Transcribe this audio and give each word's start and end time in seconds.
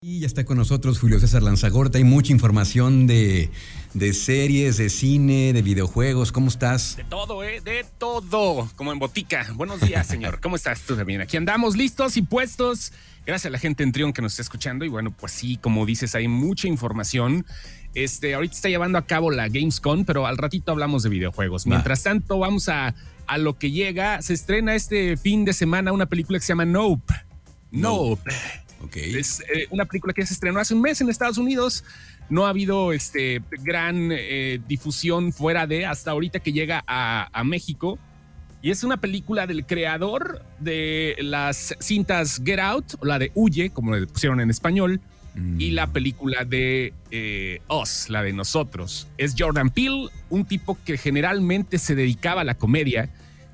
Y 0.00 0.20
ya 0.20 0.28
está 0.28 0.44
con 0.44 0.56
nosotros 0.56 1.00
Julio 1.00 1.18
César 1.18 1.42
Lanzagorta. 1.42 1.98
Hay 1.98 2.04
mucha 2.04 2.30
información 2.32 3.08
de, 3.08 3.50
de, 3.94 4.12
series, 4.12 4.76
de 4.76 4.90
cine, 4.90 5.52
de 5.52 5.60
videojuegos. 5.60 6.30
¿Cómo 6.30 6.46
estás? 6.46 6.96
De 6.96 7.02
todo, 7.02 7.42
¿eh? 7.42 7.60
De 7.60 7.84
todo. 7.98 8.70
Como 8.76 8.92
en 8.92 9.00
botica. 9.00 9.48
Buenos 9.54 9.80
días, 9.80 10.06
señor. 10.06 10.40
¿Cómo 10.40 10.54
estás 10.54 10.82
tú 10.82 10.94
también? 10.94 11.20
Aquí 11.20 11.36
andamos 11.36 11.76
listos 11.76 12.16
y 12.16 12.22
puestos. 12.22 12.92
Gracias 13.26 13.46
a 13.46 13.50
la 13.50 13.58
gente 13.58 13.82
en 13.82 13.90
Trion 13.90 14.12
que 14.12 14.22
nos 14.22 14.34
está 14.34 14.42
escuchando. 14.42 14.84
Y 14.84 14.88
bueno, 14.88 15.10
pues 15.10 15.32
sí, 15.32 15.56
como 15.56 15.84
dices, 15.84 16.14
hay 16.14 16.28
mucha 16.28 16.68
información. 16.68 17.44
Este, 17.92 18.34
ahorita 18.34 18.54
está 18.54 18.68
llevando 18.68 18.98
a 18.98 19.02
cabo 19.04 19.32
la 19.32 19.48
Gamescom, 19.48 20.04
pero 20.04 20.28
al 20.28 20.38
ratito 20.38 20.70
hablamos 20.70 21.02
de 21.02 21.08
videojuegos. 21.08 21.66
Mientras 21.66 22.04
tanto, 22.04 22.38
vamos 22.38 22.68
a, 22.68 22.94
a 23.26 23.36
lo 23.36 23.58
que 23.58 23.72
llega. 23.72 24.22
Se 24.22 24.34
estrena 24.34 24.76
este 24.76 25.16
fin 25.16 25.44
de 25.44 25.52
semana 25.52 25.90
una 25.90 26.06
película 26.06 26.38
que 26.38 26.44
se 26.44 26.52
llama 26.52 26.66
Nope. 26.66 27.14
Nope. 27.72 28.30
Es 28.94 29.40
eh, 29.40 29.66
una 29.70 29.84
película 29.84 30.12
que 30.12 30.24
se 30.24 30.34
estrenó 30.34 30.60
hace 30.60 30.74
un 30.74 30.80
mes 30.80 31.00
en 31.00 31.08
Estados 31.08 31.38
Unidos. 31.38 31.84
No 32.30 32.46
ha 32.46 32.50
habido 32.50 32.92
este, 32.92 33.42
gran 33.62 34.10
eh, 34.12 34.60
difusión 34.66 35.32
fuera 35.32 35.66
de 35.66 35.86
hasta 35.86 36.10
ahorita 36.10 36.40
que 36.40 36.52
llega 36.52 36.84
a, 36.86 37.42
México. 37.44 37.98
Y 38.60 38.70
es 38.70 38.82
una 38.82 38.96
película 38.96 39.46
del 39.46 39.64
creador 39.66 40.44
de 40.58 41.16
las 41.20 41.76
cintas 41.80 42.40
Get 42.44 42.58
Out, 42.58 42.94
o 42.98 43.06
la 43.06 43.18
de 43.18 43.30
Huye, 43.34 43.70
como 43.70 43.94
le 43.94 44.06
pusieron 44.06 44.40
en 44.40 44.50
español, 44.50 45.00
y 45.58 45.70
la 45.70 45.86
mm. 45.86 45.92
película 45.92 46.44
de 46.44 46.92
eh, 47.12 47.60
Us, 47.68 48.08
la 48.08 48.22
de 48.22 48.32
nosotros. 48.32 49.06
Es 49.16 49.36
Jordan 49.38 49.70
Peele, 49.70 50.08
un 50.28 50.44
tipo 50.44 50.76
que 50.84 50.98
generalmente 50.98 51.78
se 51.78 51.94
dedicaba 51.94 52.40
a 52.40 52.44
la 52.44 52.56
comedia 52.56 53.08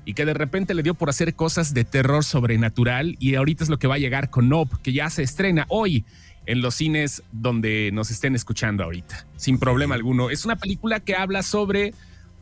y 0.05 0.13
que 0.13 0.25
de 0.25 0.33
repente 0.33 0.73
le 0.73 0.83
dio 0.83 0.93
por 0.93 1.09
hacer 1.09 1.35
cosas 1.35 1.73
de 1.73 1.83
terror 1.83 2.23
sobrenatural 2.23 3.17
y 3.19 3.35
ahorita 3.35 3.63
es 3.63 3.69
lo 3.69 3.79
que 3.79 3.87
va 3.87 3.95
a 3.95 3.99
llegar 3.99 4.29
con 4.29 4.47
Nope, 4.47 4.77
que 4.83 4.93
ya 4.93 5.09
se 5.09 5.23
estrena 5.23 5.65
hoy 5.69 6.05
en 6.45 6.61
los 6.61 6.75
cines 6.75 7.23
donde 7.31 7.89
nos 7.91 8.11
estén 8.11 8.35
escuchando 8.35 8.83
ahorita, 8.83 9.25
sin 9.35 9.57
problema 9.57 9.95
alguno. 9.95 10.29
Es 10.29 10.45
una 10.45 10.55
película 10.55 10.99
que 10.99 11.15
habla 11.15 11.41
sobre, 11.41 11.93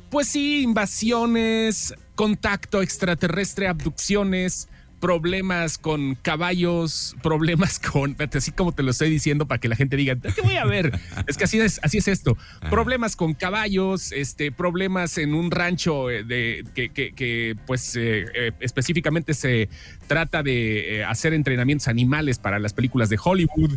pues 0.09 0.27
sí, 0.27 0.61
invasiones, 0.61 1.93
contacto 2.15 2.81
extraterrestre, 2.81 3.67
abducciones, 3.67 4.67
problemas 5.03 5.77
con 5.77 6.15
caballos, 6.15 7.17
problemas 7.21 7.77
con, 7.91 8.15
así 8.33 8.53
como 8.53 8.71
te 8.71 8.83
lo 8.83 8.91
estoy 8.91 9.09
diciendo 9.09 9.45
para 9.45 9.59
que 9.59 9.67
la 9.67 9.75
gente 9.75 9.97
diga, 9.97 10.15
¿qué 10.15 10.41
voy 10.41 10.55
a 10.55 10.63
ver? 10.63 10.97
es 11.27 11.35
que 11.35 11.43
así 11.43 11.59
es, 11.59 11.81
así 11.83 11.97
es 11.97 12.07
esto. 12.07 12.37
Problemas 12.69 13.17
con 13.17 13.33
caballos, 13.33 14.13
este, 14.13 14.53
problemas 14.53 15.17
en 15.17 15.33
un 15.33 15.51
rancho 15.51 16.09
eh, 16.09 16.23
de, 16.23 16.63
que, 16.73 17.57
pues 17.67 17.97
eh, 17.97 18.23
eh, 18.33 18.51
específicamente 18.61 19.33
se 19.33 19.67
trata 20.07 20.41
de 20.41 21.03
hacer 21.05 21.33
entrenamientos 21.33 21.89
animales 21.89 22.39
para 22.39 22.57
las 22.57 22.71
películas 22.71 23.09
de 23.09 23.19
Hollywood. 23.21 23.71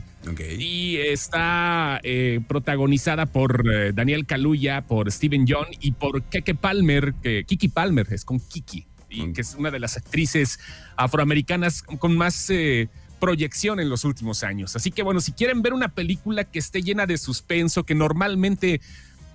Y 0.60 0.98
está 0.98 2.00
protagonizada 2.46 3.26
por 3.26 3.64
Daniel 3.94 4.26
Kaluuya, 4.26 4.82
por 4.82 5.10
Steven 5.10 5.44
John 5.48 5.66
y 5.80 5.90
por 5.90 6.22
Keke 6.22 6.54
Palmer, 6.54 7.14
que 7.20 7.42
Kiki 7.42 7.66
Palmer 7.66 8.06
es 8.12 8.24
con 8.24 8.38
Kiki 8.38 8.86
que 9.08 9.40
es 9.40 9.54
una 9.54 9.70
de 9.70 9.78
las 9.78 9.96
actrices 9.96 10.58
afroamericanas 10.96 11.82
con 11.82 12.16
más 12.16 12.50
eh, 12.50 12.88
proyección 13.20 13.80
en 13.80 13.88
los 13.88 14.04
últimos 14.04 14.42
años. 14.42 14.76
Así 14.76 14.90
que 14.90 15.02
bueno, 15.02 15.20
si 15.20 15.32
quieren 15.32 15.62
ver 15.62 15.72
una 15.72 15.88
película 15.88 16.44
que 16.44 16.58
esté 16.58 16.82
llena 16.82 17.06
de 17.06 17.18
suspenso, 17.18 17.84
que 17.84 17.94
normalmente 17.94 18.80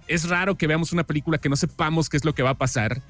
es 0.07 0.27
raro 0.29 0.57
que 0.57 0.67
veamos 0.67 0.91
una 0.91 1.03
película 1.03 1.37
que 1.37 1.49
no 1.49 1.55
sepamos 1.55 2.09
qué 2.09 2.17
es 2.17 2.25
lo 2.25 2.35
que 2.35 2.43
va 2.43 2.51
a 2.51 2.57
pasar, 2.57 3.01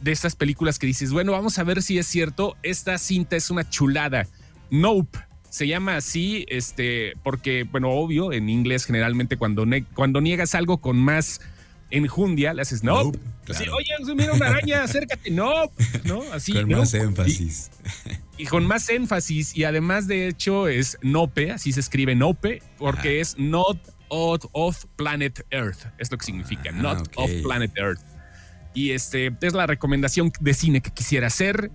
de 0.00 0.12
estas 0.12 0.36
películas 0.36 0.78
que 0.78 0.86
dices, 0.86 1.12
bueno, 1.12 1.32
vamos 1.32 1.58
a 1.58 1.64
ver 1.64 1.82
si 1.82 1.98
es 1.98 2.06
cierto, 2.06 2.56
esta 2.62 2.98
cinta 2.98 3.36
es 3.36 3.50
una 3.50 3.68
chulada. 3.68 4.26
Nope. 4.70 5.18
Se 5.48 5.68
llama 5.68 5.96
así, 5.96 6.44
este, 6.48 7.14
porque, 7.22 7.62
bueno, 7.62 7.90
obvio, 7.90 8.32
en 8.32 8.48
inglés 8.48 8.86
generalmente 8.86 9.36
cuando, 9.36 9.64
cuando 9.94 10.20
niegas 10.20 10.56
algo 10.56 10.78
con 10.78 10.98
más 10.98 11.40
enjundia, 11.90 12.54
le 12.54 12.62
haces 12.62 12.82
no. 12.82 13.04
Nope, 13.04 13.18
Oye, 13.48 14.14
mira 14.14 14.32
una 14.32 14.46
araña, 14.46 14.82
acércate, 14.84 15.30
no, 15.30 15.70
¿no? 16.04 16.22
Así. 16.32 16.52
Con 16.52 16.68
más 16.68 16.94
énfasis. 16.94 17.70
Y, 18.36 18.46
con 18.46 18.66
más 18.66 18.88
énfasis, 18.88 19.56
y 19.56 19.64
además, 19.64 20.08
de 20.08 20.28
hecho, 20.28 20.66
es 20.66 20.98
nope, 21.02 21.52
así 21.52 21.72
se 21.72 21.80
escribe 21.80 22.14
nope, 22.14 22.62
porque 22.78 23.20
es 23.20 23.38
not 23.38 23.78
of 24.08 24.84
planet 24.96 25.46
Earth, 25.50 25.86
es 25.98 26.10
lo 26.10 26.18
que 26.18 26.26
significa, 26.26 26.70
ah, 26.72 26.72
not 26.72 27.08
of 27.16 27.30
planet 27.42 27.72
Earth. 27.76 28.00
Y 28.74 28.90
este 28.90 29.32
es 29.40 29.52
la 29.52 29.66
recomendación 29.66 30.32
de 30.40 30.54
cine 30.54 30.80
que 30.80 30.90
quisiera 30.90 31.28
hacer. 31.28 31.70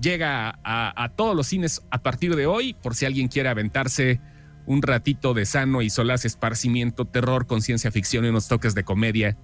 Llega 0.00 0.60
a, 0.62 1.02
a 1.02 1.08
todos 1.08 1.34
los 1.34 1.48
cines 1.48 1.82
a 1.90 2.02
partir 2.02 2.36
de 2.36 2.46
hoy, 2.46 2.74
por 2.74 2.94
si 2.94 3.06
alguien 3.06 3.28
quiere 3.28 3.48
aventarse 3.48 4.20
un 4.66 4.82
ratito 4.82 5.32
de 5.32 5.46
sano 5.46 5.82
y 5.82 5.90
solaz 5.90 6.24
esparcimiento, 6.24 7.04
terror 7.04 7.46
con 7.46 7.62
ciencia 7.62 7.90
ficción 7.90 8.24
y 8.24 8.28
unos 8.28 8.48
toques 8.48 8.74
de 8.74 8.84
comedia 8.84 9.36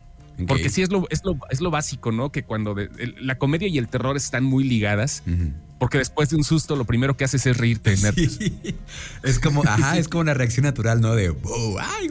porque 0.47 0.71
sí 0.71 0.83
es 0.83 0.91
lo, 0.91 1.07
es 1.11 1.25
lo, 1.25 1.39
es 1.51 1.61
lo 1.61 1.71
básico, 1.71 2.13
¿no? 2.13 2.33
Que 2.33 2.43
cuando 2.43 2.75
la 3.21 3.39
comedia 3.39 3.69
y 3.69 3.79
el 3.79 3.89
terror 3.89 4.17
están 4.17 4.45
muy 4.45 4.65
ligadas, 4.65 5.23
porque 5.79 5.99
después 5.99 6.31
de 6.31 6.37
un 6.37 6.45
susto 6.45 6.77
lo 6.77 6.85
primero 6.85 7.17
que 7.17 7.25
haces 7.25 7.47
es 7.47 7.57
reírte 7.57 7.91
de 7.97 8.03
nervios. 8.03 8.39
Es 9.23 9.39
como, 9.39 9.63
ajá, 9.63 9.99
es 9.99 10.09
como 10.09 10.23
una 10.23 10.35
reacción 10.35 10.65
natural, 10.65 11.01
¿no? 11.01 11.15
De, 11.15 11.35
ay, 11.81 12.09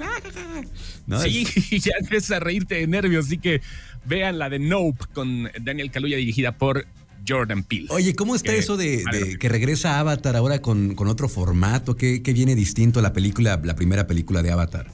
Sí, 1.22 1.80
ya 1.80 1.94
empiezas 2.00 2.32
a 2.32 2.40
reírte 2.40 2.76
de 2.76 2.88
nervios, 2.88 3.26
así 3.26 3.38
que 3.38 3.62
vean 4.06 4.40
la 4.40 4.50
de 4.50 4.60
Nope 4.60 5.06
con 5.14 5.50
Daniel 5.62 5.92
Kaluuya 5.92 6.18
dirigida 6.18 6.58
por 6.58 6.86
Jordan 7.28 7.64
Peele. 7.64 7.88
Oye, 7.90 8.16
¿cómo 8.16 8.36
está 8.36 8.54
eso 8.54 8.78
de, 8.78 9.38
que 9.40 9.50
regresa 9.50 10.00
Avatar 10.00 10.36
ahora 10.36 10.62
con, 10.62 10.96
con 10.96 11.08
otro 11.08 11.30
formato? 11.30 11.96
¿Qué, 11.96 12.22
¿Qué, 12.22 12.34
viene 12.34 12.56
distinto 12.56 13.00
a 13.00 13.02
la 13.02 13.14
película, 13.14 13.60
la 13.64 13.76
primera 13.76 14.08
película 14.08 14.42
de 14.42 14.52
Avatar? 14.52 14.92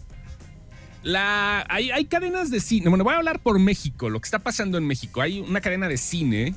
La, 1.04 1.66
hay, 1.70 1.92
hay, 1.92 2.06
cadenas 2.06 2.52
de 2.52 2.60
cine. 2.60 2.90
Bueno, 2.90 3.04
voy 3.04 3.14
a 3.14 3.18
hablar 3.18 3.40
por 3.40 3.60
México, 3.60 4.10
lo 4.10 4.20
que 4.20 4.26
está 4.28 4.40
pasando 4.40 4.78
en 4.78 4.86
México. 4.86 5.22
Hay 5.22 5.40
una 5.40 5.62
cadena 5.62 5.88
de 5.88 5.98
cine 5.98 6.56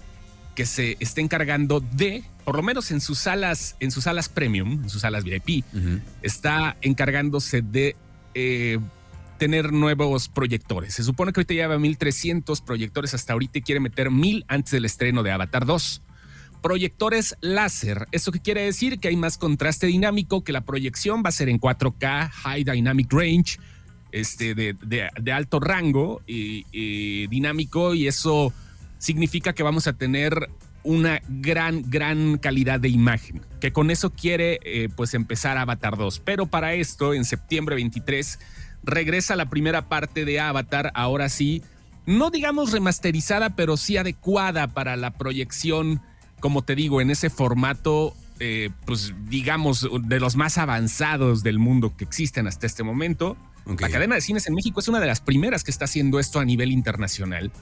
que 0.55 0.67
se 0.67 0.97
está 1.01 1.21
encargando 1.21 1.81
de, 1.81 2.25
por 2.45 2.57
lo 2.57 2.63
menos 2.63 2.91
en 2.91 3.01
sus 3.01 3.19
salas, 3.19 3.77
en 3.81 3.91
sus 3.91 4.05
salas 4.05 4.29
premium, 4.29 4.83
en 4.83 4.91
sus 4.91 5.03
salas 5.03 5.25
VIP, 5.25 5.65
está 6.23 6.77
encargándose 6.83 7.63
de 7.63 7.97
eh, 8.35 8.79
tener 9.41 9.73
nuevos 9.73 10.29
proyectores. 10.29 10.93
Se 10.93 11.03
supone 11.03 11.33
que 11.33 11.41
ahorita 11.41 11.55
lleva 11.55 11.79
1300 11.79 12.61
proyectores 12.61 13.15
hasta 13.15 13.33
ahorita 13.33 13.59
y 13.59 13.63
quiere 13.63 13.81
meter 13.81 14.11
1000 14.11 14.45
antes 14.49 14.71
del 14.71 14.85
estreno 14.85 15.23
de 15.23 15.33
Avatar 15.33 15.65
2 15.65 16.03
proyectores 16.61 17.37
láser. 17.41 18.07
¿Eso 18.13 18.33
qué 18.33 18.41
quiere 18.41 18.67
decir? 18.67 19.01
Que 19.01 19.09
hay 19.09 19.17
más 19.17 19.39
contraste 19.39 19.87
dinámico, 19.87 20.45
que 20.45 20.53
la 20.53 20.61
proyección 20.61 21.23
va 21.25 21.31
a 21.31 21.33
ser 21.33 21.49
en 21.49 21.59
4K, 21.59 22.31
High 22.31 22.65
Dynamic 22.65 23.11
Range, 23.11 23.59
este, 24.13 24.55
de, 24.55 25.33
alto 25.33 25.59
rango 25.59 26.21
y, 26.27 27.27
dinámico 27.29 27.95
y 27.95 28.09
eso 28.09 28.53
significa 28.99 29.55
que 29.55 29.63
vamos 29.63 29.87
a 29.87 29.95
tener 29.95 30.51
una 30.83 31.23
gran, 31.29 31.91
gran 31.91 32.37
calidad 32.37 32.79
de 32.79 32.91
imagen, 32.91 33.41
que 33.59 33.73
con 33.73 33.91
eso 33.91 34.11
quiere 34.11 34.61
eh, 34.65 34.91
pues 34.95 35.15
empezar 35.15 35.57
Avatar 35.57 35.97
2. 35.97 36.21
Pero 36.27 36.45
para 36.45 36.75
esto, 36.75 37.15
en 37.15 37.25
septiembre 37.25 37.77
23, 37.77 38.39
regresa 38.83 39.37
la 39.37 39.51
primera 39.51 39.89
parte 39.89 40.25
de 40.25 40.41
Avatar, 40.41 40.93
ahora 40.95 41.29
sí, 41.29 41.63
no 42.07 42.31
digamos 42.31 42.73
remasterizada, 42.73 43.51
pero 43.51 43.77
sí 43.77 43.97
adecuada 43.97 44.69
para 44.69 44.97
la 44.97 45.13
proyección, 45.13 46.01
como 46.41 46.63
te 46.63 46.75
digo, 46.75 47.01
en 47.01 47.11
ese 47.11 47.31
formato, 47.31 48.15
eh, 48.39 48.71
pues 48.87 49.15
digamos, 49.29 49.89
de 50.03 50.21
los 50.21 50.37
más 50.37 50.59
avanzados 50.59 51.43
del 51.43 51.59
mundo 51.59 51.95
que 51.97 52.05
existen 52.05 52.47
hasta 52.47 52.67
este 52.67 52.83
momento. 52.83 53.37
La 53.79 53.89
cadena 53.89 54.15
de 54.17 54.21
cines 54.21 54.49
en 54.49 54.55
México 54.55 54.81
es 54.81 54.89
una 54.89 54.99
de 55.01 55.07
las 55.07 55.21
primeras 55.21 55.63
que 55.63 55.71
está 55.71 55.85
haciendo 55.85 56.19
esto 56.19 56.41
a 56.41 56.45
nivel 56.45 56.73
internacional. 56.73 57.53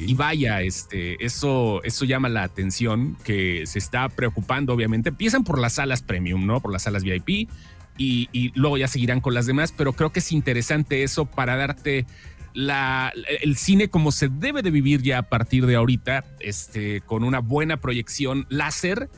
Y 0.00 0.14
vaya, 0.14 0.62
este, 0.62 1.22
eso, 1.22 1.82
eso 1.84 2.04
llama 2.04 2.28
la 2.28 2.44
atención, 2.44 3.16
que 3.24 3.66
se 3.66 3.78
está 3.78 4.08
preocupando, 4.08 4.72
obviamente. 4.72 5.10
Empiezan 5.10 5.44
por 5.44 5.58
las 5.58 5.74
salas 5.74 6.00
premium, 6.00 6.46
¿no? 6.46 6.60
Por 6.60 6.72
las 6.72 6.82
salas 6.82 7.02
VIP. 7.02 7.50
Y, 7.98 8.52
luego 8.54 8.78
ya 8.78 8.88
seguirán 8.88 9.20
con 9.20 9.34
las 9.34 9.46
demás, 9.46 9.74
pero 9.76 9.92
creo 9.92 10.12
que 10.12 10.20
es 10.20 10.32
interesante 10.32 11.02
eso 11.02 11.26
para 11.26 11.56
darte 11.56 12.06
la, 12.54 13.12
el 13.42 13.56
cine 13.56 13.88
como 13.88 14.12
se 14.12 14.28
debe 14.28 14.62
de 14.62 14.70
vivir 14.70 15.02
ya 15.02 15.18
a 15.18 15.22
partir 15.22 15.66
de 15.66 15.74
ahorita, 15.76 16.24
este, 16.40 17.00
con 17.02 17.24
una 17.24 17.40
buena 17.40 17.78
proyección 17.78 18.46
láser 18.48 19.10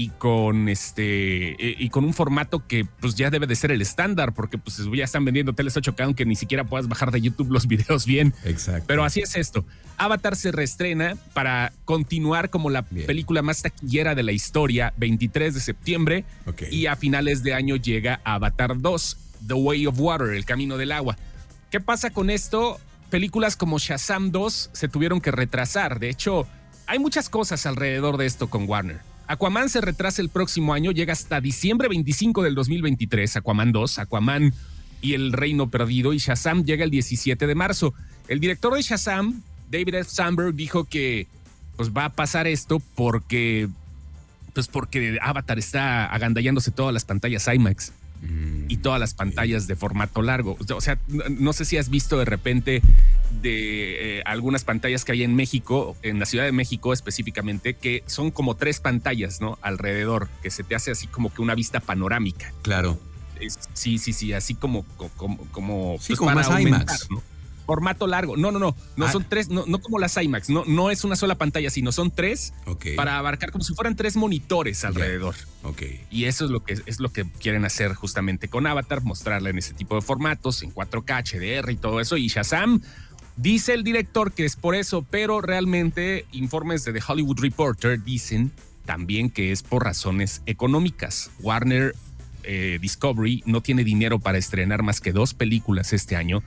y 0.00 0.08
con 0.08 0.70
este 0.70 1.50
eh, 1.62 1.76
y 1.78 1.90
con 1.90 2.06
un 2.06 2.14
formato 2.14 2.66
que 2.66 2.86
pues 3.00 3.16
ya 3.16 3.28
debe 3.28 3.46
de 3.46 3.54
ser 3.54 3.70
el 3.70 3.82
estándar 3.82 4.32
porque 4.32 4.56
pues 4.56 4.80
ya 4.94 5.04
están 5.04 5.26
vendiendo 5.26 5.52
teles 5.52 5.76
8K 5.76 6.04
aunque 6.04 6.24
ni 6.24 6.36
siquiera 6.36 6.64
puedas 6.64 6.88
bajar 6.88 7.10
de 7.10 7.20
YouTube 7.20 7.50
los 7.50 7.66
videos 7.68 8.06
bien. 8.06 8.32
Exacto. 8.44 8.86
Pero 8.86 9.04
así 9.04 9.20
es 9.20 9.36
esto. 9.36 9.66
Avatar 9.98 10.36
se 10.36 10.52
reestrena 10.52 11.16
para 11.34 11.74
continuar 11.84 12.48
como 12.48 12.70
la 12.70 12.80
película 12.80 13.42
más 13.42 13.60
taquillera 13.60 14.14
de 14.14 14.22
la 14.22 14.32
historia 14.32 14.94
23 14.96 15.52
de 15.52 15.60
septiembre 15.60 16.24
y 16.70 16.86
a 16.86 16.96
finales 16.96 17.42
de 17.42 17.52
año 17.52 17.76
llega 17.76 18.22
Avatar 18.24 18.80
2, 18.80 19.16
The 19.48 19.52
Way 19.54 19.86
of 19.86 20.00
Water, 20.00 20.28
El 20.28 20.46
Camino 20.46 20.78
del 20.78 20.92
Agua. 20.92 21.18
¿Qué 21.70 21.78
pasa 21.78 22.08
con 22.08 22.30
esto? 22.30 22.80
Películas 23.10 23.54
como 23.54 23.78
Shazam 23.78 24.30
2 24.30 24.70
se 24.72 24.88
tuvieron 24.88 25.20
que 25.20 25.30
retrasar. 25.30 26.00
De 26.00 26.08
hecho, 26.08 26.46
hay 26.86 26.98
muchas 26.98 27.28
cosas 27.28 27.66
alrededor 27.66 28.16
de 28.16 28.24
esto 28.24 28.48
con 28.48 28.66
Warner 28.66 29.10
Aquaman 29.30 29.68
se 29.68 29.80
retrasa 29.80 30.20
el 30.22 30.28
próximo 30.28 30.74
año, 30.74 30.90
llega 30.90 31.12
hasta 31.12 31.40
diciembre 31.40 31.86
25 31.86 32.42
del 32.42 32.56
2023, 32.56 33.36
Aquaman 33.36 33.70
2, 33.70 34.00
Aquaman 34.00 34.52
y 35.00 35.14
el 35.14 35.32
Reino 35.32 35.70
Perdido, 35.70 36.12
y 36.12 36.18
Shazam 36.18 36.64
llega 36.64 36.82
el 36.82 36.90
17 36.90 37.46
de 37.46 37.54
marzo. 37.54 37.94
El 38.26 38.40
director 38.40 38.74
de 38.74 38.82
Shazam, 38.82 39.40
David 39.70 39.94
F. 39.94 40.10
Sandberg, 40.10 40.54
dijo 40.54 40.82
que 40.82 41.28
pues 41.76 41.92
va 41.92 42.06
a 42.06 42.08
pasar 42.08 42.48
esto 42.48 42.82
porque 42.96 43.68
pues 44.52 44.66
porque 44.66 45.20
Avatar 45.22 45.60
está 45.60 46.06
agandallándose 46.06 46.72
todas 46.72 46.92
las 46.92 47.04
pantallas 47.04 47.46
IMAX 47.46 47.92
y 48.22 48.76
todas 48.78 49.00
las 49.00 49.14
pantallas 49.14 49.66
de 49.66 49.76
formato 49.76 50.22
largo. 50.22 50.56
O 50.74 50.80
sea, 50.80 50.98
no 51.08 51.52
sé 51.52 51.64
si 51.64 51.76
has 51.76 51.88
visto 51.88 52.18
de 52.18 52.24
repente 52.24 52.82
de 53.42 54.18
eh, 54.18 54.22
algunas 54.26 54.64
pantallas 54.64 55.04
que 55.04 55.12
hay 55.12 55.22
en 55.22 55.34
México, 55.34 55.96
en 56.02 56.18
la 56.18 56.26
Ciudad 56.26 56.44
de 56.44 56.52
México 56.52 56.92
específicamente, 56.92 57.74
que 57.74 58.04
son 58.06 58.30
como 58.30 58.56
tres 58.56 58.80
pantallas, 58.80 59.40
¿no? 59.40 59.58
Alrededor, 59.62 60.28
que 60.42 60.50
se 60.50 60.62
te 60.64 60.74
hace 60.74 60.90
así 60.90 61.06
como 61.06 61.32
que 61.32 61.42
una 61.42 61.54
vista 61.54 61.80
panorámica. 61.80 62.52
Claro. 62.62 62.98
sí, 63.72 63.98
sí, 63.98 64.12
sí, 64.12 64.32
así 64.32 64.54
como, 64.54 64.84
como, 65.16 65.38
como, 65.50 65.96
sí, 65.98 66.08
pues 66.08 66.18
como 66.18 66.32
más 66.32 66.48
IMAX. 66.60 67.10
¿no? 67.10 67.22
Formato 67.66 68.06
largo. 68.06 68.36
No, 68.36 68.50
no, 68.50 68.58
no. 68.58 68.76
No 68.96 69.06
ah. 69.06 69.12
son 69.12 69.26
tres, 69.28 69.48
no, 69.48 69.64
no, 69.66 69.80
como 69.80 69.98
las 69.98 70.16
IMAX. 70.16 70.50
No, 70.50 70.64
no 70.66 70.90
es 70.90 71.04
una 71.04 71.16
sola 71.16 71.36
pantalla, 71.36 71.70
sino 71.70 71.92
son 71.92 72.10
tres 72.10 72.52
para 72.96 73.18
abarcar 73.18 73.52
como 73.52 73.64
si 73.64 73.74
fueran 73.74 73.96
tres 73.96 74.16
monitores 74.16 74.84
alrededor. 74.84 75.34
Ok. 75.62 75.82
Y 76.10 76.24
eso 76.24 76.44
es 76.44 76.50
lo 76.50 76.64
que 76.64 76.78
es 76.84 77.00
lo 77.00 77.12
que 77.12 77.24
quieren 77.40 77.64
hacer 77.64 77.94
justamente 77.94 78.48
con 78.48 78.66
Avatar, 78.66 79.02
mostrarla 79.02 79.50
en 79.50 79.58
ese 79.58 79.74
tipo 79.74 79.94
de 79.94 80.02
formatos, 80.02 80.62
en 80.62 80.72
4K, 80.74 81.62
HDR 81.64 81.70
y 81.70 81.76
todo 81.76 82.00
eso. 82.00 82.16
Y 82.16 82.28
Shazam. 82.28 82.82
Dice 83.36 83.72
el 83.72 83.84
director 83.84 84.32
que 84.32 84.44
es 84.44 84.54
por 84.56 84.74
eso, 84.74 85.06
pero 85.08 85.40
realmente 85.40 86.26
informes 86.32 86.84
de 86.84 86.92
The 86.92 87.00
Hollywood 87.06 87.40
Reporter 87.40 88.02
dicen 88.02 88.52
también 88.84 89.30
que 89.30 89.52
es 89.52 89.62
por 89.62 89.84
razones 89.84 90.42
económicas. 90.44 91.30
Warner 91.40 91.94
eh, 92.42 92.78
Discovery 92.80 93.42
no 93.46 93.60
tiene 93.60 93.84
dinero 93.84 94.18
para 94.18 94.36
estrenar 94.38 94.82
más 94.82 95.00
que 95.00 95.12
dos 95.12 95.32
películas 95.32 95.92
este 95.92 96.16
año 96.16 96.42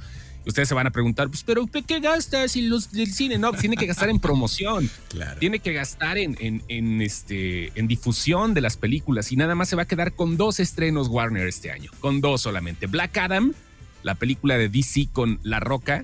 Ustedes 0.46 0.68
se 0.68 0.74
van 0.74 0.88
a 0.88 0.92
preguntar, 0.92 1.30
pues, 1.30 1.44
pero 1.44 1.66
¿qué 1.68 2.00
gastas 2.00 2.56
en 2.56 2.70
los 2.70 2.92
del 2.92 3.14
cine? 3.14 3.38
No, 3.38 3.54
tiene 3.54 3.78
que 3.78 3.86
gastar 3.86 4.10
en 4.10 4.20
promoción. 4.20 4.90
Claro. 5.14 5.40
Tiene 5.40 5.60
que 5.60 5.74
gastar 5.74 6.18
en, 6.18 6.64
en, 6.68 7.02
este, 7.02 7.72
en 7.80 7.88
difusión 7.88 8.56
de 8.56 8.62
las 8.62 8.78
películas 8.78 9.32
y 9.32 9.36
nada 9.36 9.54
más 9.54 9.70
se 9.70 9.76
va 9.76 9.84
a 9.84 9.86
quedar 9.86 10.14
con 10.14 10.38
dos 10.38 10.60
estrenos 10.60 11.08
Warner 11.08 11.48
este 11.48 11.70
año. 11.70 11.92
Con 12.00 12.20
dos 12.20 12.42
solamente. 12.42 12.88
Black 12.88 13.16
Adam, 13.18 13.54
la 14.02 14.16
película 14.16 14.58
de 14.58 14.70
DC 14.70 15.10
con 15.14 15.40
La 15.44 15.60
Roca, 15.60 16.04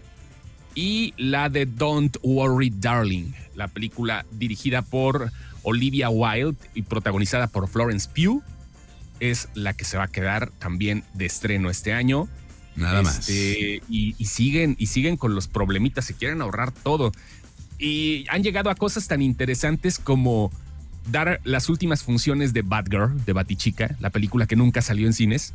y 0.76 1.14
la 1.18 1.50
de 1.50 1.66
Don't 1.66 2.18
Worry 2.22 2.72
Darling, 2.74 3.34
la 3.56 3.68
película 3.68 4.26
dirigida 4.32 4.82
por 4.82 5.32
Olivia 5.64 6.10
Wilde 6.10 6.58
y 6.74 6.84
protagonizada 6.84 7.48
por 7.48 7.68
Florence 7.68 8.10
Pugh, 8.10 8.44
es 9.20 9.50
la 9.56 9.74
que 9.74 9.84
se 9.84 9.98
va 9.98 10.06
a 10.06 10.08
quedar 10.08 10.52
también 10.52 11.04
de 11.14 11.26
estreno 11.26 11.70
este 11.70 11.92
año. 11.92 12.30
Nada 12.75 13.01
más. 13.01 13.30
Este, 13.30 13.81
y, 13.89 14.13
siguen, 14.25 14.75
y 14.80 14.88
siguen 14.88 15.18
con 15.18 15.36
los 15.36 15.48
problemitas, 15.48 16.06
se 16.06 16.13
quieren 16.13 16.42
ahorrar 16.42 16.71
todo. 16.71 17.12
Y 17.77 18.25
han 18.30 18.44
llegado 18.44 18.69
a 18.69 18.75
cosas 18.75 19.07
tan 19.07 19.21
interesantes 19.21 20.00
como 20.00 20.51
dar 21.12 21.39
las 21.44 21.69
últimas 21.69 22.04
funciones 22.04 22.54
de 22.54 22.62
Batgirl, 22.62 23.24
de 23.25 23.33
Batichica, 23.33 23.95
la 24.00 24.10
película 24.10 24.48
que 24.48 24.56
nunca 24.56 24.81
salió 24.81 25.07
en 25.07 25.13
cines. 25.13 25.54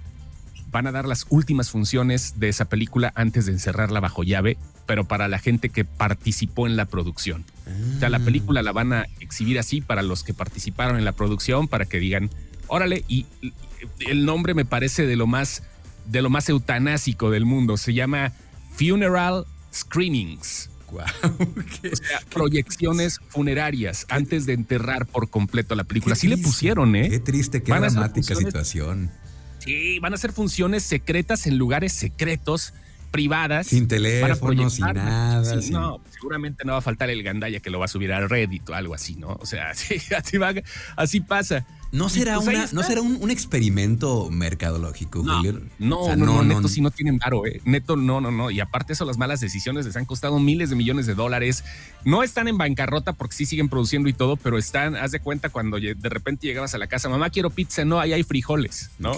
Van 0.71 0.87
a 0.87 0.93
dar 0.93 1.07
las 1.07 1.27
últimas 1.29 1.71
funciones 1.71 2.41
de 2.41 2.49
esa 2.49 2.65
película 2.65 3.13
antes 3.15 3.47
de 3.47 3.53
encerrarla 3.53 4.01
bajo 4.01 4.25
llave, 4.25 4.57
pero 4.87 5.05
para 5.05 5.29
la 5.29 5.39
gente 5.39 5.69
que 5.69 5.85
participó 5.85 6.67
en 6.67 6.77
la 6.77 6.87
producción. 6.87 7.45
O 7.97 7.99
sea, 8.01 8.11
la 8.11 8.17
ah. 8.17 8.25
película 8.25 8.63
la 8.63 8.73
van 8.73 8.93
a 8.93 9.07
exhibir 9.21 9.59
así 9.59 9.81
para 9.81 10.03
los 10.03 10.25
que 10.25 10.35
participaron 10.35 10.99
en 10.99 11.05
la 11.05 11.13
producción, 11.13 11.69
para 11.69 11.85
que 11.85 12.01
digan, 12.01 12.29
órale, 12.67 13.05
y 13.07 13.27
el 14.01 14.25
nombre 14.25 14.55
me 14.55 14.65
parece 14.65 15.07
de 15.07 15.17
lo 15.17 15.27
más 15.27 15.63
de 16.07 16.23
lo 16.23 16.31
más 16.31 16.49
eutanásico 16.49 17.31
del 17.31 17.45
mundo. 17.45 17.77
Se 17.77 17.95
llama 17.95 18.33
Funeral 18.77 19.45
Screenings. 19.73 20.71
proyecciones 22.33 23.21
funerarias 23.29 24.07
antes 24.09 24.47
de 24.47 24.53
enterrar 24.53 25.07
por 25.07 25.29
completo 25.29 25.75
la 25.75 25.85
película. 25.85 26.13
Así 26.13 26.29
le 26.29 26.39
pusieron, 26.39 26.95
¿eh? 26.97 27.11
Qué 27.11 27.19
triste, 27.19 27.63
qué 27.63 27.73
dramática 27.73 28.35
situación. 28.35 29.11
Sí, 29.59 29.99
van 29.99 30.15
a 30.15 30.17
ser 30.17 30.33
funciones 30.33 30.83
secretas 30.83 31.47
en 31.47 31.57
lugares 31.59 31.93
secretos 31.93 32.75
privadas. 33.15 33.69
Sin 33.69 33.87
teléfono, 33.87 34.69
sin 34.69 34.87
nada. 34.87 35.41
No, 35.71 36.01
seguramente 36.11 36.65
no 36.65 36.73
va 36.73 36.79
a 36.79 36.83
faltar 36.83 37.11
el 37.11 37.23
gandaya 37.23 37.61
que 37.61 37.71
lo 37.71 37.79
va 37.79 37.85
a 37.85 37.89
subir 37.89 38.13
al 38.13 38.29
Reddit 38.29 38.69
o 38.69 38.75
algo 38.75 38.93
así, 38.93 39.15
¿no? 39.15 39.39
O 39.41 39.47
sea, 39.47 39.71
así, 39.71 40.01
así, 40.97 41.21
pasa. 41.21 41.65
¿No 41.93 42.09
será, 42.09 42.41
pues 42.41 42.49
una, 42.49 42.67
¿no 42.73 42.83
será 42.83 43.03
un, 43.03 43.31
experimento 43.31 44.29
mercadológico, 44.33 45.23
no, 45.23 45.37
Julio? 45.37 45.63
No, 45.79 46.17
no, 46.17 46.27
no, 46.27 46.43
neto 46.43 46.67
sí 46.67 46.81
no 46.81 46.91
tienen 46.91 47.19
varo, 47.19 47.47
¿eh? 47.47 47.61
Neto, 47.65 47.95
no, 47.95 48.21
no, 48.21 48.33
no. 48.33 48.51
Y 48.51 48.59
aparte 48.59 48.95
eso, 48.95 49.05
las 49.05 49.17
malas 49.17 49.39
decisiones 49.39 49.87
les 49.87 49.95
han 49.95 50.07
costado 50.07 50.41
miles 50.41 50.71
de 50.71 50.77
millones 50.77 51.07
de 51.07 51.15
dólares. 51.15 51.63
No 52.05 52.25
están 52.25 52.49
en 52.49 52.59
bancarrota 52.59 53.13
porque 53.13 53.37
sí 53.37 53.47
siguen 53.47 53.69
produciendo 53.69 54.09
y 54.09 54.13
todo, 54.13 54.35
pero 54.35 54.59
están, 54.59 54.97
haz 54.97 55.13
de 55.13 55.21
cuenta 55.21 55.51
cuando 55.51 55.79
de 55.79 56.09
repente 56.09 56.49
llegabas 56.49 56.75
a 56.75 56.79
la 56.79 56.89
casa, 56.89 57.09
mamá, 57.09 57.31
quiero 57.31 57.51
pizza, 57.51 57.85
no, 57.85 58.01
ahí 58.01 58.13
hay 58.13 58.25
frijoles, 58.25 58.91
¿no? 58.99 59.15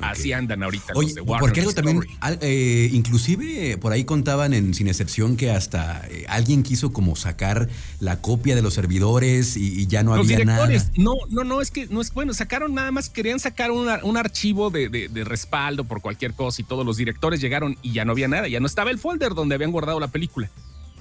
Así 0.00 0.32
andan 0.32 0.62
ahorita 0.62 0.92
los 0.94 1.14
de 1.14 1.20
Warner 1.20 1.40
porque 1.40 1.60
algo 1.60 1.72
también, 1.72 2.04
eh, 2.40 2.90
inclusive 2.92 3.78
por 3.78 3.92
ahí 3.92 4.04
contaban 4.04 4.52
en 4.52 4.74
Sin 4.74 4.88
Excepción 4.88 5.36
que 5.36 5.50
hasta 5.50 6.06
eh, 6.08 6.26
alguien 6.28 6.62
quiso 6.62 6.92
como 6.92 7.16
sacar 7.16 7.68
la 8.00 8.20
copia 8.20 8.54
de 8.54 8.62
los 8.62 8.74
servidores 8.74 9.56
y, 9.56 9.86
ya 9.86 10.02
no 10.02 10.14
había 10.14 10.44
nada. 10.44 10.68
No, 10.96 11.14
no, 11.30 11.44
no, 11.44 11.60
es 11.60 11.70
que 11.70 11.86
no 11.86 12.00
es 12.00 12.12
bueno, 12.12 12.34
sacaron 12.34 12.74
nada 12.74 12.90
más, 12.90 13.08
querían 13.08 13.40
sacar 13.40 13.70
un 13.70 14.16
archivo 14.16 14.70
de, 14.70 15.10
respaldo 15.24 15.84
por 15.84 16.02
cualquier 16.02 16.34
cosa 16.34 16.62
y 16.62 16.64
todos 16.64 16.84
los 16.84 16.96
directores 16.96 17.40
llegaron 17.40 17.76
y 17.82 17.92
ya 17.92 18.04
no 18.04 18.12
había 18.12 18.28
nada, 18.28 18.48
ya 18.48 18.60
no 18.60 18.66
estaba 18.66 18.90
el 18.90 18.98
folder 18.98 19.34
donde 19.34 19.54
habían 19.54 19.72
guardado 19.72 20.00
la 20.00 20.08
película. 20.08 20.50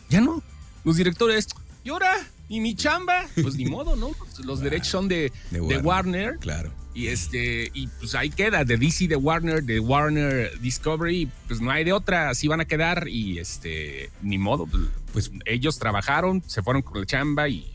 Ya 0.09 0.21
no. 0.21 0.41
Los 0.83 0.97
directores, 0.97 1.47
¿y 1.83 1.89
ahora? 1.89 2.11
¿Y 2.47 2.59
mi 2.59 2.75
chamba? 2.75 3.25
Pues 3.41 3.55
ni 3.55 3.65
modo, 3.65 3.95
¿no? 3.95 4.11
Los 4.43 4.59
derechos 4.61 4.87
son 4.89 5.07
de, 5.07 5.31
de 5.51 5.77
Warner. 5.77 6.37
Claro 6.39 6.71
y 6.95 7.07
este, 7.07 7.69
y 7.73 7.87
pues 7.87 8.15
ahí 8.15 8.29
queda, 8.29 8.63
de 8.63 8.77
DC, 8.77 9.09
de 9.09 9.17
Warner, 9.17 9.61
de 9.61 9.81
Warner 9.81 10.57
Discovery, 10.61 11.29
pues 11.45 11.59
no 11.59 11.69
hay 11.69 11.83
de 11.83 11.91
otra, 11.91 12.29
así 12.29 12.47
van 12.47 12.61
a 12.61 12.65
quedar 12.65 13.09
y 13.09 13.37
este, 13.37 14.09
ni 14.21 14.37
modo, 14.37 14.65
pues, 14.65 14.83
pues 15.11 15.31
ellos 15.43 15.77
trabajaron, 15.77 16.41
se 16.47 16.63
fueron 16.63 16.81
con 16.81 17.01
la 17.01 17.05
chamba 17.05 17.49
y, 17.49 17.69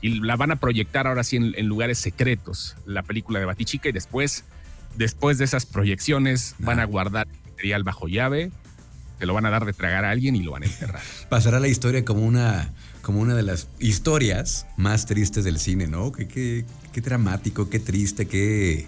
y 0.00 0.20
la 0.20 0.34
van 0.34 0.50
a 0.50 0.56
proyectar 0.56 1.06
ahora 1.06 1.22
sí 1.22 1.36
en, 1.36 1.66
lugares 1.68 1.98
secretos, 1.98 2.76
la 2.84 3.04
película 3.04 3.38
de 3.38 3.44
Batichica 3.44 3.88
y 3.88 3.92
después, 3.92 4.44
después 4.96 5.38
de 5.38 5.44
esas 5.44 5.66
proyecciones 5.66 6.56
van 6.58 6.80
a 6.80 6.84
guardar 6.84 7.28
material 7.50 7.84
bajo 7.84 8.08
llave, 8.08 8.50
se 9.18 9.26
lo 9.26 9.34
van 9.34 9.46
a 9.46 9.50
dar 9.50 9.64
de 9.64 9.72
tragar 9.72 10.04
a 10.04 10.10
alguien 10.10 10.36
y 10.36 10.42
lo 10.42 10.52
van 10.52 10.64
a 10.64 10.66
enterrar. 10.66 11.02
Pasará 11.28 11.60
la 11.60 11.68
historia 11.68 12.04
como 12.04 12.24
una 12.24 12.72
como 13.04 13.20
una 13.20 13.34
de 13.34 13.42
las 13.42 13.68
historias 13.78 14.66
más 14.78 15.04
tristes 15.04 15.44
del 15.44 15.58
cine, 15.58 15.86
¿no? 15.86 16.10
Qué, 16.10 16.26
qué, 16.26 17.00
dramático, 17.02 17.68
qué 17.68 17.78
triste, 17.78 18.26
qué, 18.26 18.86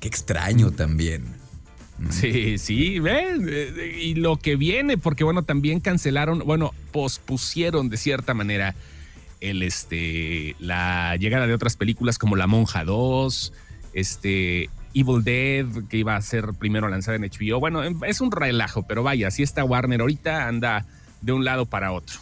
qué 0.00 0.08
extraño 0.08 0.70
también. 0.70 1.24
Sí, 2.10 2.58
sí, 2.58 2.98
ven, 2.98 3.48
y 3.98 4.16
lo 4.16 4.36
que 4.36 4.56
viene, 4.56 4.98
porque 4.98 5.24
bueno, 5.24 5.44
también 5.44 5.80
cancelaron, 5.80 6.40
bueno, 6.40 6.74
pospusieron 6.90 7.88
de 7.88 7.96
cierta 7.96 8.34
manera 8.34 8.74
el, 9.40 9.62
este, 9.62 10.56
la 10.58 11.16
llegada 11.16 11.46
de 11.46 11.54
otras 11.54 11.76
películas 11.76 12.18
como 12.18 12.36
La 12.36 12.46
Monja 12.46 12.84
2, 12.84 13.52
este, 13.94 14.68
Evil 14.94 15.24
Dead, 15.24 15.66
que 15.88 15.96
iba 15.96 16.16
a 16.16 16.20
ser 16.20 16.52
primero 16.58 16.88
lanzada 16.88 17.16
en 17.16 17.22
HBO. 17.22 17.60
Bueno, 17.60 17.82
es 17.82 18.20
un 18.20 18.30
relajo, 18.30 18.82
pero 18.84 19.02
vaya, 19.02 19.30
si 19.30 19.42
está 19.42 19.64
Warner 19.64 20.00
ahorita, 20.00 20.48
anda 20.48 20.86
de 21.20 21.32
un 21.32 21.44
lado 21.44 21.66
para 21.66 21.92
otro 21.92 22.20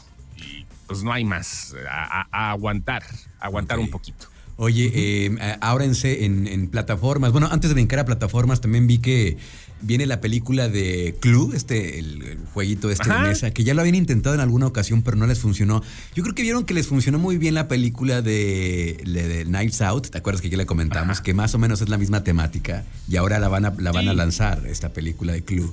pues 0.90 1.04
no 1.04 1.12
hay 1.12 1.24
más. 1.24 1.72
A, 1.88 2.50
aguantar, 2.50 3.04
aguantar 3.38 3.78
un 3.78 3.88
poquito. 3.90 4.26
Oye, 4.62 4.90
eh, 4.92 5.56
ábrense 5.62 6.26
en, 6.26 6.68
plataformas. 6.68 7.32
Bueno, 7.32 7.48
antes 7.50 7.70
de 7.70 7.74
brincar 7.74 7.98
a 8.00 8.04
plataformas, 8.04 8.60
también 8.60 8.86
vi 8.86 8.98
que 8.98 9.38
viene 9.80 10.04
la 10.04 10.20
película 10.20 10.68
de 10.68 11.16
Clue, 11.18 11.56
este, 11.56 11.98
el, 11.98 12.36
jueguito 12.52 12.90
este 12.90 13.08
de 13.10 13.18
mesa, 13.20 13.52
que 13.52 13.64
ya 13.64 13.72
lo 13.72 13.80
habían 13.80 13.94
intentado 13.94 14.34
en 14.34 14.42
alguna 14.42 14.66
ocasión, 14.66 15.00
pero 15.00 15.16
no 15.16 15.26
les 15.26 15.38
funcionó. 15.38 15.82
Yo 16.14 16.22
creo 16.22 16.34
que 16.34 16.42
vieron 16.42 16.64
que 16.64 16.74
les 16.74 16.88
funcionó 16.88 17.18
muy 17.18 17.38
bien 17.38 17.54
la 17.54 17.68
película 17.68 18.20
de, 18.20 19.02
de, 19.06 19.46
Nights 19.46 19.80
Out, 19.80 20.10
¿te 20.10 20.18
acuerdas 20.18 20.42
que 20.42 20.50
ya 20.50 20.58
le 20.58 20.66
comentamos? 20.66 21.22
Que 21.22 21.32
más 21.32 21.54
o 21.54 21.58
menos 21.58 21.80
es 21.80 21.88
la 21.88 21.96
misma 21.96 22.22
temática 22.22 22.84
y 23.08 23.16
ahora 23.16 23.38
la 23.38 23.48
van 23.48 23.64
a, 23.64 23.74
la 23.78 23.92
van 23.92 24.08
a 24.08 24.12
lanzar, 24.12 24.66
esta 24.66 24.90
película 24.90 25.32
de 25.32 25.42
Clue. 25.42 25.72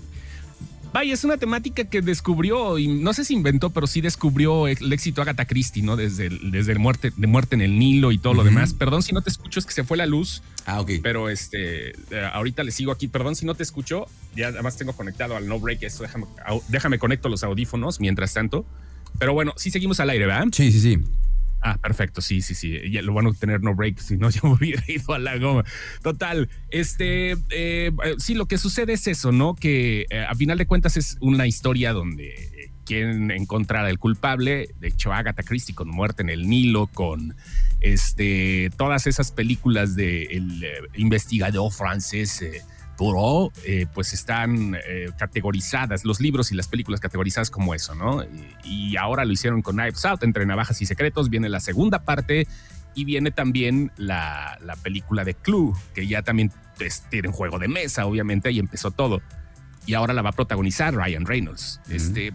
Vaya, 0.93 1.13
es 1.13 1.23
una 1.23 1.37
temática 1.37 1.83
que 1.83 2.01
descubrió, 2.01 2.79
y 2.79 2.87
no 2.87 3.13
sé 3.13 3.25
si 3.25 3.33
inventó, 3.33 3.69
pero 3.69 3.87
sí 3.87 4.01
descubrió 4.01 4.67
el 4.67 4.91
éxito 4.91 5.21
Agatha 5.21 5.45
Christie, 5.45 5.83
¿no? 5.83 5.95
Desde, 5.95 6.29
desde 6.29 6.71
el 6.71 6.79
muerte, 6.79 7.11
de 7.15 7.27
muerte 7.27 7.55
en 7.55 7.61
el 7.61 7.77
Nilo 7.77 8.11
y 8.11 8.17
todo 8.17 8.33
lo 8.33 8.43
demás. 8.43 8.73
Perdón 8.73 9.03
si 9.03 9.13
no 9.13 9.21
te 9.21 9.29
escucho, 9.29 9.59
es 9.59 9.65
que 9.65 9.73
se 9.73 9.83
fue 9.83 9.97
la 9.97 10.05
luz. 10.05 10.41
Ah, 10.65 10.81
ok. 10.81 10.91
Pero 11.03 11.29
este, 11.29 11.91
eh, 11.91 12.29
ahorita 12.33 12.63
le 12.63 12.71
sigo 12.71 12.91
aquí. 12.91 13.07
Perdón 13.07 13.35
si 13.35 13.45
no 13.45 13.55
te 13.55 13.63
escucho. 13.63 14.07
Ya 14.35 14.47
además 14.47 14.77
tengo 14.77 14.93
conectado 14.93 15.35
al 15.35 15.47
no 15.47 15.59
break. 15.59 15.83
Eso 15.83 16.03
déjame, 16.03 16.25
déjame 16.67 16.99
conecto 16.99 17.29
los 17.29 17.43
audífonos 17.43 17.99
mientras 17.99 18.33
tanto. 18.33 18.65
Pero 19.19 19.33
bueno, 19.33 19.53
sí 19.55 19.71
seguimos 19.71 19.99
al 19.99 20.09
aire, 20.09 20.25
¿verdad? 20.25 20.47
Sí, 20.51 20.71
sí, 20.71 20.79
sí. 20.79 20.99
Ah, 21.67 21.77
perfecto, 21.81 22.21
sí, 22.21 22.41
sí, 22.41 22.55
sí. 22.55 22.79
Ya 22.89 23.01
lo 23.01 23.11
bueno 23.11 23.33
tener 23.33 23.61
no 23.61 23.75
break, 23.75 23.99
si 23.99 24.15
no, 24.15 24.29
yo 24.29 24.41
me 24.43 24.53
hubiera 24.53 24.83
ido 24.87 25.13
a 25.13 25.19
la 25.19 25.37
goma. 25.37 25.65
Total, 26.01 26.49
este, 26.69 27.35
eh, 27.49 27.91
sí, 28.19 28.35
lo 28.35 28.45
que 28.45 28.57
sucede 28.57 28.93
es 28.93 29.05
eso, 29.07 29.33
¿no? 29.33 29.53
Que 29.53 30.05
eh, 30.09 30.25
a 30.27 30.33
final 30.33 30.57
de 30.57 30.65
cuentas 30.65 30.95
es 30.95 31.17
una 31.19 31.45
historia 31.45 31.91
donde 31.91 32.71
quieren 32.85 33.31
encontrar 33.31 33.85
al 33.85 33.99
culpable. 33.99 34.69
De 34.79 34.87
hecho, 34.87 35.11
Agatha 35.11 35.43
Christie 35.43 35.75
con 35.75 35.89
Muerte 35.89 36.21
en 36.21 36.29
el 36.29 36.47
Nilo, 36.47 36.87
con 36.87 37.35
este, 37.81 38.69
todas 38.77 39.05
esas 39.05 39.33
películas 39.33 39.93
del 39.97 40.61
de 40.61 40.89
investigador 40.95 41.73
francés. 41.73 42.45
Poirot, 42.97 43.53
eh, 43.63 43.85
pues 43.93 44.11
están 44.11 44.75
eh, 44.75 45.09
categorizadas, 45.17 46.03
los 46.03 46.19
libros 46.19 46.51
y 46.51 46.55
las 46.55 46.67
películas 46.67 46.99
categorizadas 46.99 47.49
como 47.49 47.73
eso, 47.73 47.95
¿no? 47.95 48.23
Y, 48.63 48.97
ahora 48.97 49.23
lo 49.25 49.31
hicieron 49.31 49.61
con 49.61 49.75
Knives 49.75 50.03
Out, 50.05 50.23
entre 50.23 50.45
navajas 50.45 50.81
y 50.81 50.85
secretos, 50.85 51.29
viene 51.29 51.49
la 51.49 51.59
segunda 51.59 52.03
parte 52.03 52.47
y 52.95 53.05
viene 53.05 53.29
también 53.29 53.91
la, 53.95 54.57
película 54.81 55.23
de 55.23 55.35
Clue, 55.35 55.73
que 55.93 56.07
ya 56.07 56.23
también 56.23 56.51
pues, 56.77 57.03
tiene 57.09 57.27
un 57.27 57.33
juego 57.33 57.59
de 57.59 57.67
mesa, 57.67 58.07
obviamente, 58.07 58.49
ahí 58.49 58.59
empezó 58.59 58.91
todo. 58.91 59.21
Y 59.85 59.93
ahora 59.93 60.13
la 60.13 60.23
va 60.23 60.31
a 60.31 60.33
protagonizar 60.33 60.95
Ryan 60.95 61.25
Reynolds. 61.25 61.79
Este, 61.89 62.33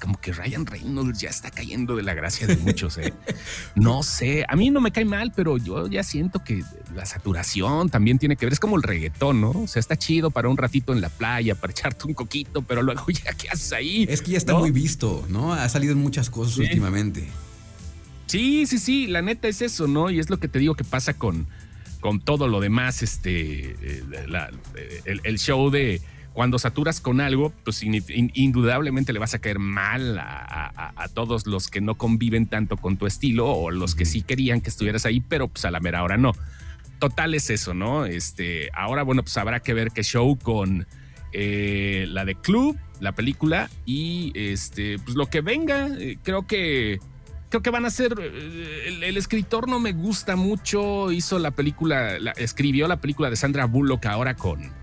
como 0.00 0.20
que 0.20 0.32
Ryan 0.32 0.66
Reynolds 0.66 1.20
ya 1.20 1.28
está 1.28 1.50
cayendo 1.50 1.96
de 1.96 2.02
la 2.02 2.14
gracia 2.14 2.46
de 2.46 2.56
muchos. 2.56 2.98
¿eh? 2.98 3.12
no 3.74 4.02
sé, 4.02 4.44
a 4.48 4.56
mí 4.56 4.70
no 4.70 4.80
me 4.80 4.90
cae 4.90 5.04
mal, 5.04 5.32
pero 5.34 5.58
yo 5.58 5.86
ya 5.86 6.02
siento 6.02 6.42
que 6.42 6.62
la 6.94 7.06
saturación 7.06 7.90
también 7.90 8.18
tiene 8.18 8.36
que 8.36 8.46
ver. 8.46 8.52
Es 8.52 8.60
como 8.60 8.76
el 8.76 8.82
reggaetón, 8.82 9.40
¿no? 9.40 9.50
O 9.50 9.66
sea, 9.66 9.80
está 9.80 9.96
chido 9.96 10.30
para 10.30 10.48
un 10.48 10.56
ratito 10.56 10.92
en 10.92 11.00
la 11.00 11.08
playa, 11.08 11.54
para 11.54 11.72
echarte 11.72 12.06
un 12.06 12.14
coquito, 12.14 12.62
pero 12.62 12.82
luego 12.82 13.04
ya, 13.08 13.32
¿qué 13.34 13.48
haces 13.48 13.72
ahí? 13.72 14.06
Es 14.08 14.22
que 14.22 14.32
ya 14.32 14.38
está 14.38 14.54
muy 14.54 14.70
visto, 14.70 15.24
¿no? 15.28 15.52
Ha 15.52 15.68
salido 15.68 15.92
en 15.92 15.98
muchas 15.98 16.30
cosas 16.30 16.58
últimamente. 16.58 17.28
Sí, 18.26 18.66
sí, 18.66 18.78
sí, 18.78 19.06
la 19.06 19.22
neta 19.22 19.48
es 19.48 19.60
eso, 19.60 19.88
¿no? 19.88 20.10
Y 20.10 20.20
es 20.20 20.30
lo 20.30 20.38
que 20.38 20.46
te 20.46 20.60
digo 20.60 20.76
que 20.76 20.84
pasa 20.84 21.14
con, 21.14 21.48
con 22.00 22.20
todo 22.20 22.46
lo 22.46 22.60
demás, 22.60 23.02
este, 23.02 23.76
eh, 23.80 25.20
el 25.24 25.38
show 25.38 25.70
de 25.70 26.00
cuando 26.40 26.58
saturas 26.58 27.02
con 27.02 27.20
algo, 27.20 27.52
pues 27.64 27.82
indudablemente 27.82 29.12
le 29.12 29.18
vas 29.18 29.34
a 29.34 29.40
caer 29.40 29.58
mal 29.58 30.18
a, 30.18 31.06
todos 31.12 31.46
los 31.46 31.68
que 31.68 31.82
no 31.82 31.96
conviven 31.96 32.46
tanto 32.46 32.78
con 32.78 32.96
tu 32.96 33.06
estilo 33.06 33.46
o 33.46 33.70
los 33.70 33.94
que 33.94 34.06
sí 34.06 34.22
querían 34.22 34.62
que 34.62 34.70
estuvieras 34.70 35.04
ahí, 35.04 35.20
pero 35.20 35.48
pues 35.48 35.66
a 35.66 35.70
la 35.70 35.80
mera 35.80 36.02
hora 36.02 36.16
no. 36.16 36.32
Total 36.98 37.34
es 37.34 37.50
eso, 37.50 37.74
¿no? 37.74 38.06
Este, 38.06 38.70
ahora, 38.72 39.02
bueno, 39.02 39.22
pues 39.22 39.36
habrá 39.36 39.60
que 39.60 39.74
ver 39.74 39.90
qué 39.90 40.02
show 40.02 40.38
con 40.38 40.86
eh, 41.34 42.06
la 42.08 42.24
de 42.24 42.36
Club, 42.36 42.78
la 43.00 43.12
película, 43.12 43.68
y 43.84 44.32
este, 44.34 44.98
pues 44.98 45.16
lo 45.16 45.26
que 45.26 45.42
venga, 45.42 45.88
eh, 45.88 46.16
creo 46.22 46.46
que 46.46 47.00
creo 47.50 47.60
que 47.60 47.68
van 47.68 47.84
a 47.84 47.90
ser. 47.90 48.14
Eh, 48.18 48.98
el, 49.02 49.16
escritor 49.18 49.68
no 49.68 49.78
me 49.78 49.92
gusta 49.92 50.36
mucho. 50.36 51.12
Hizo 51.12 51.38
la 51.38 51.50
película, 51.50 52.16
escribió 52.38 52.88
la 52.88 52.98
película 52.98 53.28
de 53.28 53.36
Sandra 53.36 53.66
Bullock 53.66 54.06
ahora 54.06 54.36
con 54.36 54.79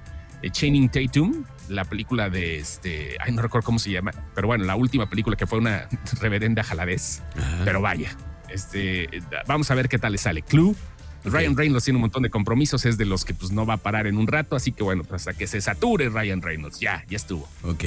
Chaining 0.49 0.89
Tatum, 0.89 1.43
la 1.69 1.85
película 1.85 2.29
de 2.29 2.57
este, 2.57 3.17
ay, 3.19 3.31
no 3.33 3.41
recuerdo 3.41 3.65
cómo 3.65 3.79
se 3.79 3.91
llama, 3.91 4.11
pero 4.35 4.47
bueno, 4.47 4.65
la 4.65 4.75
última 4.75 5.09
película 5.09 5.35
que 5.35 5.47
fue 5.47 5.59
una 5.59 5.87
reverenda 6.21 6.63
jaladez, 6.63 7.23
pero 7.65 7.81
vaya, 7.81 8.15
este, 8.49 9.09
vamos 9.47 9.69
a 9.71 9.75
ver 9.75 9.89
qué 9.89 9.99
tal 9.99 10.13
le 10.13 10.17
sale. 10.17 10.41
Clue, 10.41 10.75
Ryan 11.23 11.57
Reynolds 11.57 11.83
tiene 11.83 11.97
un 11.97 12.01
montón 12.01 12.23
de 12.23 12.29
compromisos, 12.29 12.85
es 12.85 12.97
de 12.97 13.05
los 13.05 13.25
que 13.25 13.33
pues 13.33 13.51
no 13.51 13.65
va 13.65 13.75
a 13.75 13.77
parar 13.77 14.07
en 14.07 14.17
un 14.17 14.27
rato, 14.27 14.55
así 14.55 14.71
que 14.71 14.83
bueno, 14.83 15.03
pues, 15.03 15.21
hasta 15.21 15.37
que 15.37 15.47
se 15.47 15.61
sature 15.61 16.09
Ryan 16.09 16.41
Reynolds, 16.41 16.79
ya, 16.79 17.03
ya 17.09 17.17
estuvo. 17.17 17.47
Ok, 17.63 17.85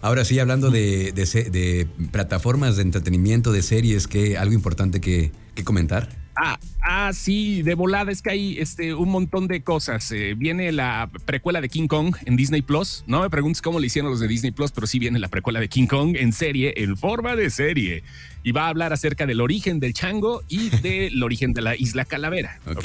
ahora 0.00 0.24
sí, 0.24 0.38
hablando 0.38 0.70
de, 0.70 1.12
de, 1.12 1.88
plataformas 2.10 2.76
de 2.76 2.82
entretenimiento, 2.82 3.52
de 3.52 3.62
series, 3.62 4.08
¿qué, 4.08 4.36
¿algo 4.36 4.54
importante 4.54 5.00
que, 5.00 5.32
que 5.54 5.64
comentar? 5.64 6.21
Ah, 6.34 6.58
ah, 6.82 7.12
sí, 7.12 7.62
de 7.62 7.74
volada 7.74 8.10
es 8.10 8.22
que 8.22 8.30
hay 8.30 8.58
este, 8.58 8.94
un 8.94 9.10
montón 9.10 9.48
de 9.48 9.62
cosas. 9.62 10.10
Eh, 10.12 10.34
viene 10.36 10.72
la 10.72 11.10
precuela 11.26 11.60
de 11.60 11.68
King 11.68 11.88
Kong 11.88 12.16
en 12.24 12.36
Disney 12.36 12.62
Plus. 12.62 13.04
No 13.06 13.20
me 13.20 13.30
preguntes 13.30 13.60
cómo 13.60 13.78
le 13.78 13.86
hicieron 13.86 14.10
los 14.10 14.20
de 14.20 14.28
Disney 14.28 14.50
Plus, 14.50 14.72
pero 14.72 14.86
sí 14.86 14.98
viene 14.98 15.18
la 15.18 15.28
precuela 15.28 15.60
de 15.60 15.68
King 15.68 15.86
Kong 15.86 16.16
en 16.16 16.32
serie, 16.32 16.72
en 16.76 16.96
forma 16.96 17.36
de 17.36 17.50
serie. 17.50 18.02
Y 18.42 18.52
va 18.52 18.66
a 18.66 18.68
hablar 18.68 18.92
acerca 18.92 19.26
del 19.26 19.40
origen 19.40 19.78
del 19.78 19.92
chango 19.92 20.42
y 20.48 20.70
del 20.82 21.22
origen 21.22 21.52
de 21.52 21.62
la 21.62 21.76
isla 21.76 22.04
Calavera. 22.04 22.58
Ok. 22.66 22.84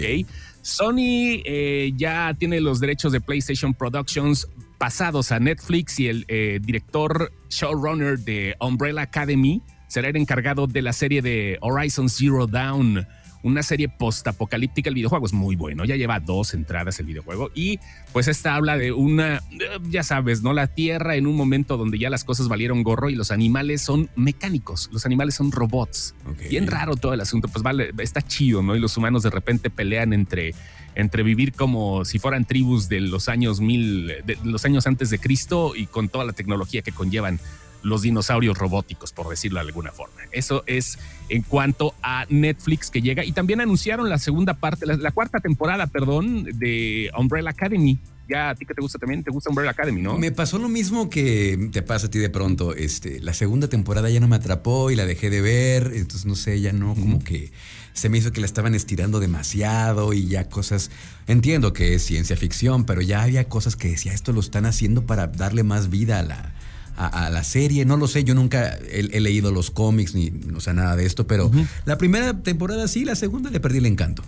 Sony 0.62 1.42
eh, 1.46 1.94
ya 1.96 2.36
tiene 2.38 2.60
los 2.60 2.82
derechos 2.82 3.13
de 3.13 3.22
PlayStation 3.22 3.74
Productions 3.74 4.50
pasados 4.77 5.32
a 5.32 5.39
Netflix 5.39 5.98
y 6.00 6.10
el 6.10 6.25
eh, 6.27 6.60
director 6.62 7.32
showrunner 7.50 8.20
de 8.20 8.56
Umbrella 8.60 9.04
Academy 9.04 9.62
será 9.88 10.10
el 10.10 10.18
encargado 10.18 10.68
de 10.68 10.82
la 10.82 10.94
serie 10.94 11.22
de 11.22 11.58
Horizon 11.62 12.10
Zero 12.10 12.48
Dawn 12.48 13.08
una 13.48 13.63
serie 13.63 13.89
post-apocalíptica. 13.89 14.89
El 14.89 14.96
videojuego 14.96 15.25
es 15.25 15.34
muy 15.34 15.56
bueno, 15.56 15.86
ya 15.86 15.96
lleva 15.96 16.20
dos 16.20 16.54
entradas 16.54 17.00
el 17.00 17.08
videojuego 17.08 17.50
y 17.56 17.80
pues 18.13 18.27
esta 18.27 18.56
habla 18.56 18.77
de 18.77 18.92
una, 18.92 19.42
ya 19.89 20.04
sabes, 20.04 20.44
¿no? 20.44 20.54
La 20.54 20.68
Tierra 20.68 21.16
en 21.16 21.27
un 21.27 21.36
momento 21.36 21.77
donde 21.77 21.98
ya 21.98 22.10
las 22.10 22.24
cosas 22.24 22.48
valieron 22.48 22.84
gorro 22.84 23.10
y 23.10 23.16
los 23.16 23.32
animales 23.32 23.82
son 23.82 24.10
mecánicos, 24.16 24.89
los 24.92 25.06
animales 25.06 25.36
son 25.36 25.51
robots. 25.51 26.16
Bien 26.50 26.68
raro 26.68 26.96
todo 26.96 27.13
el 27.13 27.22
asunto, 27.22 27.48
pues 27.48 27.63
vale, 27.63 27.92
está 28.00 28.22
chido, 28.22 28.62
¿no? 28.62 28.75
Y 28.75 28.80
los 28.80 28.96
humanos 28.98 29.24
de 29.24 29.30
repente 29.30 29.70
pelean 29.70 30.13
entre 30.13 30.54
entre 30.96 31.22
vivir 31.22 31.54
como 31.54 32.06
si 32.06 32.18
fueran 32.18 32.46
tribus 32.46 32.89
de 32.89 33.01
los 33.01 33.30
años 33.30 33.62
mil, 33.62 34.08
de 34.25 34.36
los 34.44 34.66
años 34.66 34.88
antes 34.88 35.12
de 35.12 35.20
Cristo 35.20 35.74
y 35.75 35.86
con 35.86 36.10
toda 36.10 36.25
la 36.25 36.34
tecnología 36.34 36.82
que 36.82 36.92
conllevan 36.92 37.39
los 37.84 38.01
dinosaurios 38.01 38.57
robóticos, 38.57 39.12
por 39.12 39.27
decirlo 39.29 39.60
de 39.60 39.67
alguna 39.67 39.91
forma. 39.91 40.15
Eso 40.31 40.63
es 40.67 40.98
en 41.29 41.41
cuanto 41.41 41.93
a 42.01 42.25
Netflix 42.29 42.89
que 42.89 43.01
llega. 43.01 43.24
Y 43.24 43.31
también 43.31 43.62
anunciaron 43.62 44.10
la 44.10 44.17
segunda 44.17 44.55
parte, 44.55 44.86
la, 44.86 45.12
cuarta 45.12 45.39
temporada, 45.39 45.88
perdón, 45.88 46.43
de 46.43 47.12
Umbrella 47.17 47.50
Academy. 47.50 48.00
Ya 48.29 48.50
a 48.50 48.55
ti 48.55 48.65
que 48.65 48.74
te 48.74 48.81
gusta 48.81 49.00
también, 49.00 49.24
te 49.24 49.31
gusta 49.31 49.50
Umbrella 49.50 49.72
Academy, 49.72 50.01
¿no? 50.01 50.17
Me 50.17 50.31
pasó 50.31 50.57
lo 50.60 50.67
mismo 50.67 51.10
que 51.10 51.69
te 51.72 51.81
pasa 51.81 52.07
a 52.07 52.10
ti 52.10 52.19
de 52.19 52.29
pronto. 52.29 52.75
Este, 52.75 53.22
la 53.22 53.34
segunda 53.34 53.69
temporada 53.69 54.10
ya 54.10 54.19
no 54.19 54.27
me 54.27 54.36
atrapó 54.36 54.91
y 54.91 54.96
la 54.96 55.05
dejé 55.05 55.29
de 55.29 55.41
ver. 55.41 55.93
Entonces, 55.96 56.25
no 56.25 56.36
sé, 56.36 56.60
ya 56.60 56.74
no, 56.74 56.93
como 56.93 57.19
que 57.19 57.51
se 57.93 58.10
me 58.10 58.17
hizo 58.17 58.31
que 58.31 58.41
la 58.41 58.46
estaban 58.46 58.75
estirando 58.75 59.19
demasiado 59.19 60.13
y 60.13 60.27
ya 60.27 60.50
cosas. 60.50 60.91
Entiendo 61.25 61.72
que 61.72 61.96
es 61.96 62.03
ciencia 62.03 62.36
ficción, 62.36 62.86
pero 62.86 63.01
ya 63.01 63.24
había 63.24 63.48
cosas 63.48 63.75
que 63.75 63.89
decía, 63.89 64.13
esto 64.13 64.34
lo 64.34 64.41
están 64.41 64.65
haciendo 64.65 65.05
para 65.05 65.27
darle 65.27 65.63
más 65.63 65.89
vida 65.89 66.19
a 66.19 66.24
la, 66.24 66.53
a, 66.98 67.30
la 67.30 67.44
serie. 67.44 67.86
No 67.86 67.98
lo 67.98 68.08
sé, 68.08 68.24
yo 68.24 68.34
nunca 68.36 68.77
he, 68.89 69.20
leído 69.20 69.51
los 69.51 69.72
cómics 69.72 70.16
ni 70.16 70.32
no 70.32 70.60
sé 70.60 70.74
nada 70.74 70.96
de 70.96 71.06
esto, 71.06 71.27
pero 71.27 71.51
la 71.86 71.98
primera 71.98 72.42
temporada 72.42 72.88
sí, 72.88 73.06
la 73.06 73.16
segunda 73.16 73.50
le 73.50 73.60
perdí 73.60 73.77
el 73.77 73.86
encanto. 73.86 74.24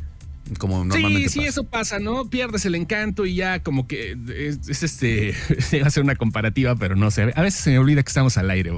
Como 0.58 0.84
normalmente 0.84 1.30
sí, 1.30 1.42
sí, 1.42 1.46
eso 1.46 1.64
pasa, 1.66 2.00
¿no? 2.00 2.30
Pierdes 2.30 2.66
el 2.66 2.76
encanto 2.76 3.26
y 3.26 3.36
ya 3.36 3.62
como 3.62 3.88
que 3.88 4.18
es, 4.36 4.84
este, 4.84 5.36
va 5.82 5.88
a 5.88 5.90
ser 5.90 6.04
una 6.04 6.16
comparativa, 6.16 6.76
pero 6.76 6.96
no 6.96 7.12
sé. 7.12 7.32
A 7.36 7.42
veces 7.42 7.62
se 7.62 7.72
me 7.72 7.80
olvida 7.80 8.04
que 8.04 8.10
estamos 8.10 8.38
al 8.38 8.50
aire. 8.50 8.72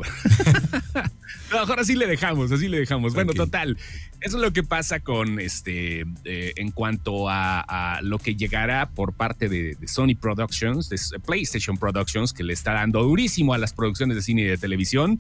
mejor 1.51 1.79
así 1.79 1.95
le 1.95 2.07
dejamos, 2.07 2.51
así 2.51 2.67
le 2.67 2.79
dejamos. 2.79 3.13
Bueno, 3.13 3.33
total. 3.33 3.77
Eso 4.19 4.37
es 4.37 4.43
lo 4.43 4.53
que 4.53 4.63
pasa 4.63 4.99
con 4.99 5.39
este 5.39 6.05
eh, 6.25 6.53
en 6.55 6.71
cuanto 6.71 7.27
a, 7.27 7.99
lo 8.03 8.19
que 8.19 8.35
llegará 8.35 8.89
por 8.89 9.13
parte 9.13 9.49
de, 9.49 9.75
Sony 9.87 10.15
Productions, 10.19 10.89
de 10.89 10.97
PlayStation 11.19 11.77
Productions, 11.77 12.33
que 12.33 12.43
le 12.43 12.53
está 12.53 12.73
dando 12.73 13.01
durísimo 13.03 13.53
a 13.53 13.57
las 13.57 13.73
producciones 13.73 14.15
de 14.15 14.21
cine 14.21 14.41
y 14.41 14.45
de 14.45 14.57
televisión. 14.57 15.19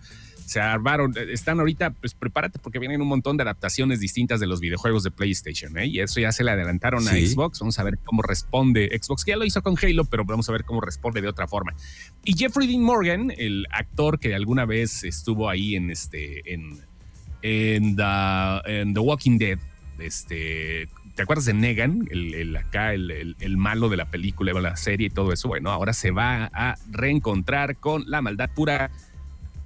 Se 0.51 0.59
armaron, 0.59 1.13
están 1.29 1.59
ahorita, 1.59 1.91
pues 1.91 2.13
prepárate 2.13 2.59
porque 2.59 2.77
vienen 2.77 3.01
un 3.01 3.07
montón 3.07 3.37
de 3.37 3.43
adaptaciones 3.43 4.01
distintas 4.01 4.41
de 4.41 4.47
los 4.47 4.59
videojuegos 4.59 5.01
de 5.01 5.09
PlayStation, 5.09 5.77
¿eh? 5.77 5.87
y 5.87 6.01
eso 6.01 6.19
ya 6.19 6.33
se 6.33 6.43
le 6.43 6.51
adelantaron 6.51 7.07
a 7.07 7.11
Xbox. 7.11 7.59
Vamos 7.61 7.79
a 7.79 7.83
ver 7.83 7.97
cómo 8.03 8.21
responde 8.21 8.89
Xbox, 9.01 9.23
que 9.23 9.31
ya 9.31 9.37
lo 9.37 9.45
hizo 9.45 9.61
con 9.61 9.77
Halo, 9.81 10.03
pero 10.03 10.25
vamos 10.25 10.49
a 10.49 10.51
ver 10.51 10.65
cómo 10.65 10.81
responde 10.81 11.21
de 11.21 11.29
otra 11.29 11.47
forma. 11.47 11.73
Y 12.25 12.37
Jeffrey 12.37 12.67
Dean 12.67 12.81
Morgan, 12.81 13.31
el 13.37 13.65
actor 13.71 14.19
que 14.19 14.35
alguna 14.35 14.65
vez 14.65 15.05
estuvo 15.05 15.49
ahí 15.49 15.77
en 15.77 15.89
este, 15.89 16.53
en 16.53 16.81
en 17.43 17.95
The, 17.95 18.99
Walking 18.99 19.37
Dead, 19.37 19.57
este, 19.99 20.89
¿te 21.15 21.23
acuerdas 21.23 21.45
de 21.45 21.53
Negan? 21.53 22.09
El, 22.11 22.55
acá, 22.57 22.93
el, 22.93 23.57
malo 23.57 23.87
de 23.87 23.95
la 23.95 24.11
película, 24.11 24.51
la 24.59 24.75
serie 24.75 25.07
y 25.07 25.09
todo 25.09 25.31
eso. 25.31 25.47
Bueno, 25.47 25.71
ahora 25.71 25.93
se 25.93 26.11
va 26.11 26.51
a 26.53 26.75
reencontrar 26.89 27.77
con 27.77 28.03
la 28.09 28.21
maldad 28.21 28.49
pura 28.53 28.91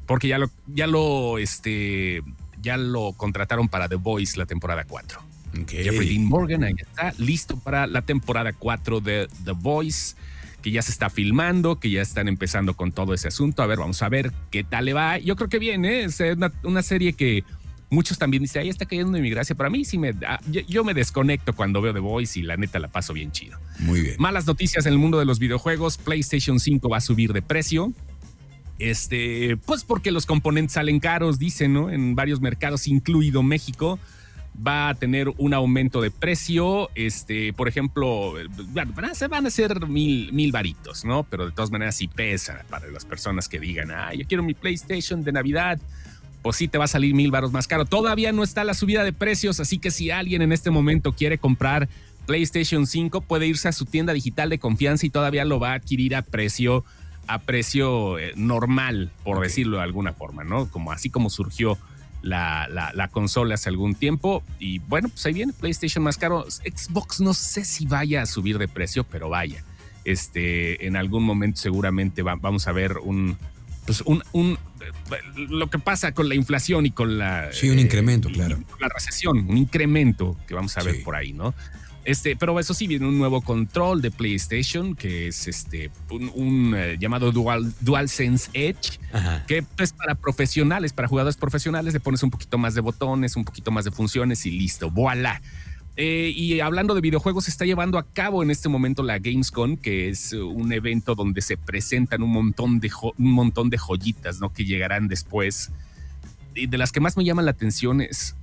porque 0.06 0.28
ya 0.28 0.38
lo, 0.38 0.50
ya 0.68 0.88
lo, 0.88 1.38
este, 1.38 2.22
ya 2.62 2.78
lo 2.78 3.14
contrataron 3.14 3.70
para 3.70 3.88
The 3.88 3.96
Voice 3.96 4.38
la 4.38 4.46
temporada 4.46 4.86
4. 4.86 5.20
Jeffrey 5.68 6.10
Dean 6.10 6.26
Morgan 6.26 6.66
ahí 6.66 6.76
está 6.78 7.14
listo 7.18 7.58
para 7.58 7.88
la 7.88 8.02
temporada 8.02 8.52
4 8.52 9.00
de 9.00 9.30
The 9.46 9.52
Voice 9.52 10.16
que 10.62 10.72
ya 10.72 10.82
se 10.82 10.92
está 10.92 11.12
filmando, 11.12 11.80
que 11.80 11.92
ya 11.92 12.02
están 12.02 12.28
empezando 12.28 12.76
con 12.76 12.92
todo 12.92 13.14
ese 13.14 13.28
asunto. 13.28 13.62
A 13.62 13.68
ver, 13.68 13.78
vamos 13.78 14.02
a 14.02 14.10
ver 14.10 14.32
qué 14.50 14.64
tal 14.64 14.86
le 14.86 14.94
va. 14.94 15.20
Yo 15.20 15.36
creo 15.36 15.48
que 15.48 15.60
viene, 15.60 16.06
es 16.06 16.20
una 16.64 16.82
serie 16.82 17.14
que 17.14 17.44
muchos 17.92 18.18
también 18.18 18.42
dicen, 18.42 18.64
ahí 18.64 18.70
está 18.70 18.86
cayendo 18.86 19.14
de 19.14 19.22
mi 19.22 19.30
gracia. 19.30 19.56
Para 19.56 19.70
mí 19.70 19.86
sí 19.86 20.00
me 20.00 20.14
da, 20.14 20.40
yo, 20.48 20.84
me 20.84 20.96
desconecto 20.96 21.54
cuando 21.54 21.82
veo 21.82 21.94
The 21.94 22.00
Voice 22.00 22.40
y 22.40 22.44
la 22.44 22.58
neta 22.58 22.80
la 22.80 22.88
paso 22.88 23.14
bien 23.14 23.32
chido. 23.32 23.60
Muy 23.80 24.02
bien. 24.02 24.16
Malas 24.18 24.48
noticias 24.48 24.88
en 24.88 24.94
el 24.94 24.98
mundo 24.98 25.20
de 25.20 25.26
los 25.26 25.38
videojuegos. 25.38 25.98
PlayStation 25.98 26.60
5 26.60 26.90
va 26.90 26.98
a 26.98 27.02
subir 27.02 27.32
de 27.34 27.44
precio. 27.44 27.94
Este, 28.78 29.58
pues 29.66 29.84
porque 29.84 30.12
los 30.12 30.26
componentes 30.26 30.74
salen 30.74 31.00
caros, 31.00 31.40
dicen, 31.40 31.74
¿no? 31.74 31.90
En 31.90 32.16
varios 32.16 32.42
mercados, 32.42 32.88
incluido 32.88 33.44
México. 33.44 34.00
va 34.56 34.88
a 34.88 34.96
tener 34.96 35.30
un 35.38 35.54
aumento 35.54 36.02
de 36.02 36.12
precio. 36.12 36.90
Este, 36.96 37.52
por 37.54 37.68
ejemplo, 37.68 38.34
ser, 39.14 39.30
van 39.30 39.46
a 39.46 39.50
ser 39.50 39.88
mil, 39.88 40.32
mil 40.32 40.52
varitos, 40.52 41.04
¿no? 41.04 41.24
Pero 41.24 41.46
de 41.46 41.52
todas 41.52 41.72
maneras 41.72 41.96
sí 41.96 42.08
pesa 42.08 42.66
para 42.70 42.88
las 42.88 43.06
personas 43.06 43.50
que 43.50 43.60
digan, 43.60 43.92
ah, 43.92 44.14
yo 44.14 44.26
quiero 44.28 44.44
mi 44.44 44.54
PlayStation 44.54 45.24
de 45.24 45.32
Navidad. 45.32 45.80
Pues 46.42 46.58
sí 46.58 46.68
te 46.68 46.78
va 46.78 46.86
a 46.86 46.88
salir 46.88 47.16
mil 47.16 47.32
varos 47.32 47.52
más 47.52 47.68
caro. 47.68 47.86
Todavía 47.86 48.32
no 48.32 48.44
está 48.44 48.64
la 48.64 48.76
subida 48.76 49.04
de 49.04 49.14
precios, 49.14 49.60
así 49.60 49.80
que 49.80 49.90
si 49.90 50.12
alguien 50.12 50.44
en 50.44 50.52
este 50.52 50.70
momento 50.70 51.12
quiere 51.12 51.40
comprar 51.40 51.90
PlayStation 52.26 52.88
5, 52.88 53.22
puede 53.22 53.48
irse 53.48 53.68
a 53.68 53.72
su 53.72 53.86
tienda 53.86 54.14
digital 54.14 54.50
de 54.50 54.60
confianza 54.60 55.06
y 55.06 55.10
todavía 55.10 55.46
lo 55.46 55.60
va 55.60 55.72
a 55.72 55.76
adquirir 55.76 56.16
a 56.16 56.22
precio, 56.22 56.86
a 57.28 57.40
precio 57.40 58.20
eh, 58.20 58.34
normal, 58.36 59.12
por 59.24 59.40
decirlo 59.42 59.78
de 59.78 59.84
alguna 59.84 60.14
forma, 60.14 60.44
¿no? 60.44 60.70
Como 60.70 60.92
así 60.92 61.10
como 61.10 61.30
surgió 61.30 61.78
la, 62.22 62.68
la, 62.94 63.08
consola 63.10 63.56
hace 63.56 63.70
algún 63.70 63.96
tiempo. 63.96 64.44
Y 64.60 64.80
bueno, 64.80 65.10
pues 65.10 65.26
ahí 65.26 65.34
viene 65.34 65.54
PlayStation 65.54 66.04
más 66.04 66.18
caro. 66.18 66.46
Xbox 66.50 67.22
no 67.22 67.34
sé 67.34 67.64
si 67.66 67.86
vaya 67.86 68.24
a 68.24 68.26
subir 68.26 68.58
de 68.58 68.68
precio, 68.68 69.04
pero 69.04 69.30
vaya. 69.30 69.64
Este, 70.04 70.86
en 70.86 70.96
algún 70.96 71.24
momento 71.24 71.60
seguramente 71.60 72.22
vamos 72.22 72.68
a 72.68 72.72
ver 72.72 72.98
un, 72.98 73.38
pues 73.86 74.02
un, 74.02 74.24
un, 74.34 74.58
lo 75.36 75.70
que 75.70 75.80
pasa 75.80 76.14
con 76.14 76.28
la 76.30 76.36
inflación 76.36 76.86
y 76.86 76.92
con 76.92 77.18
la... 77.18 77.52
Sí, 77.52 77.70
un 77.70 77.80
incremento, 77.80 78.30
eh, 78.30 78.34
claro. 78.34 78.60
La 78.80 78.90
recesión, 78.90 79.46
un 79.50 79.58
incremento 79.58 80.36
que 80.48 80.56
vamos 80.56 80.78
a 80.78 80.84
ver 80.84 81.04
por 81.04 81.16
ahí, 81.16 81.34
¿no? 81.34 81.54
Este, 82.06 82.36
pero 82.36 82.60
eso 82.60 82.76
sí, 82.76 82.86
viene 82.86 83.08
un 83.08 83.18
nuevo 83.18 83.42
control 83.42 84.00
de 84.00 84.12
PlayStation 84.12 84.96
que 84.96 85.28
es 85.28 85.48
este 85.48 85.90
un, 86.12 86.76
eh, 86.78 86.98
llamado 87.00 87.32
Dual, 87.32 87.74
DualSense 87.82 88.52
Edge, 88.54 89.00
que 89.48 89.66
es 89.80 89.92
para 89.92 90.14
profesionales, 90.14 90.94
para 90.94 91.08
jugadores 91.08 91.36
profesionales, 91.36 91.96
le 91.96 92.00
pones 92.00 92.22
un 92.22 92.30
poquito 92.30 92.60
más 92.60 92.76
de 92.76 92.82
botones, 92.82 93.36
un 93.36 93.44
poquito 93.44 93.72
más 93.72 93.86
de 93.86 93.92
funciones 93.92 94.46
y 94.46 94.52
listo, 94.52 94.92
voilà. 94.92 95.42
Eh, 95.98 96.32
y 96.36 96.60
hablando 96.60 96.94
de 96.94 97.02
videojuegos, 97.02 97.46
se 97.46 97.52
está 97.52 97.66
llevando 97.66 97.98
a 97.98 98.04
cabo 98.04 98.44
en 98.44 98.52
este 98.52 98.70
momento 98.70 99.02
la 99.02 99.18
Gamescom, 99.18 99.78
que 99.78 100.10
es 100.10 100.34
un 100.34 100.74
evento 100.74 101.16
donde 101.16 101.42
se 101.42 101.58
presentan 101.58 102.22
un 102.22 102.32
montón 102.32 102.80
de, 102.80 102.92
un 103.18 103.32
montón 103.32 103.72
de 103.72 103.78
joyitas, 103.78 104.40
¿no? 104.40 104.54
Que 104.54 104.66
llegarán 104.66 105.08
después. 105.08 105.72
Y 106.54 106.68
de 106.68 106.78
las 106.78 106.92
que 106.92 107.00
más 107.00 107.18
me 107.18 107.24
llaman 107.24 107.46
la 107.46 107.52
atención 107.52 108.02
es 108.02 108.36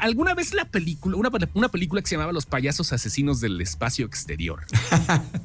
alguna 0.00 0.34
vez 0.34 0.54
la 0.54 0.66
película, 0.66 1.16
una, 1.16 1.30
una, 1.54 1.68
película 1.68 2.02
que 2.02 2.08
se 2.08 2.14
llamaba 2.16 2.32
Los 2.32 2.46
payasos 2.46 2.92
asesinos 2.92 3.40
del 3.40 3.60
espacio 3.60 4.06
exterior. 4.06 4.64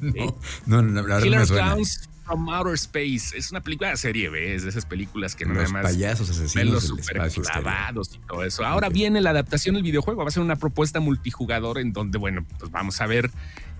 no, 0.66 0.82
no, 0.82 1.06
la 1.06 1.20
Killer 1.20 1.46
Clowns 1.46 2.08
from 2.24 2.48
Outer 2.48 2.74
Space. 2.74 3.36
Es 3.36 3.50
una 3.50 3.62
película 3.62 3.90
de 3.90 3.96
serie 3.96 4.28
B, 4.28 4.54
es 4.54 4.62
de 4.62 4.70
esas 4.70 4.86
películas 4.86 5.34
que 5.34 5.44
no 5.44 5.54
Los 5.54 5.72
más 5.72 5.82
payasos 5.82 6.30
asesinos 6.30 6.88
del 6.88 6.98
espacio 6.98 7.42
clavados 7.42 8.10
y 8.14 8.18
todo 8.26 8.44
eso. 8.44 8.64
Ahora 8.64 8.88
viene 8.88 9.20
la 9.20 9.30
adaptación 9.30 9.74
del 9.74 9.84
videojuego, 9.84 10.22
va 10.22 10.28
a 10.28 10.32
ser 10.32 10.42
una 10.42 10.56
propuesta 10.56 11.00
multijugador 11.00 11.78
en 11.78 11.92
donde, 11.92 12.18
bueno, 12.18 12.44
pues 12.58 12.70
vamos 12.70 13.00
a 13.00 13.06
ver 13.06 13.30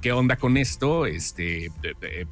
qué 0.02 0.12
onda 0.12 0.36
con 0.36 0.56
esto, 0.56 1.06
este, 1.06 1.70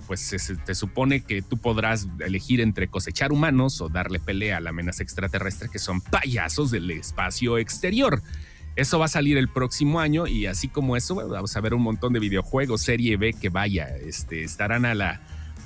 pues 0.07 0.21
se, 0.21 0.57
te 0.57 0.75
supone 0.75 1.21
que 1.21 1.41
tú 1.41 1.57
podrás 1.57 2.09
elegir 2.19 2.61
entre 2.61 2.89
cosechar 2.89 3.33
humanos 3.33 3.81
o 3.81 3.89
darle 3.89 4.19
pelea 4.19 4.57
a 4.57 4.61
la 4.61 4.71
amenaza 4.71 5.05
extraterrestre, 5.05 5.69
que 5.71 5.79
son 5.79 6.01
payasos 6.01 6.73
del 6.73 6.91
espacio 6.91 7.59
exterior. 7.59 8.23
Eso 8.75 8.99
va 8.99 9.05
a 9.05 9.09
salir 9.09 9.39
el 9.39 9.49
próximo 9.49 10.01
año 10.01 10.27
y 10.27 10.47
así 10.47 10.67
como 10.69 10.97
eso, 10.97 11.15
vamos 11.15 11.57
a 11.57 11.61
ver 11.61 11.73
un 11.73 11.83
montón 11.83 12.13
de 12.13 12.19
videojuegos 12.19 12.83
serie 12.83 13.17
B 13.17 13.35
que 13.35 13.49
vaya, 13.49 13.87
este, 13.97 14.43
estarán 14.43 14.85
a 14.85 14.95
la, 14.95 15.21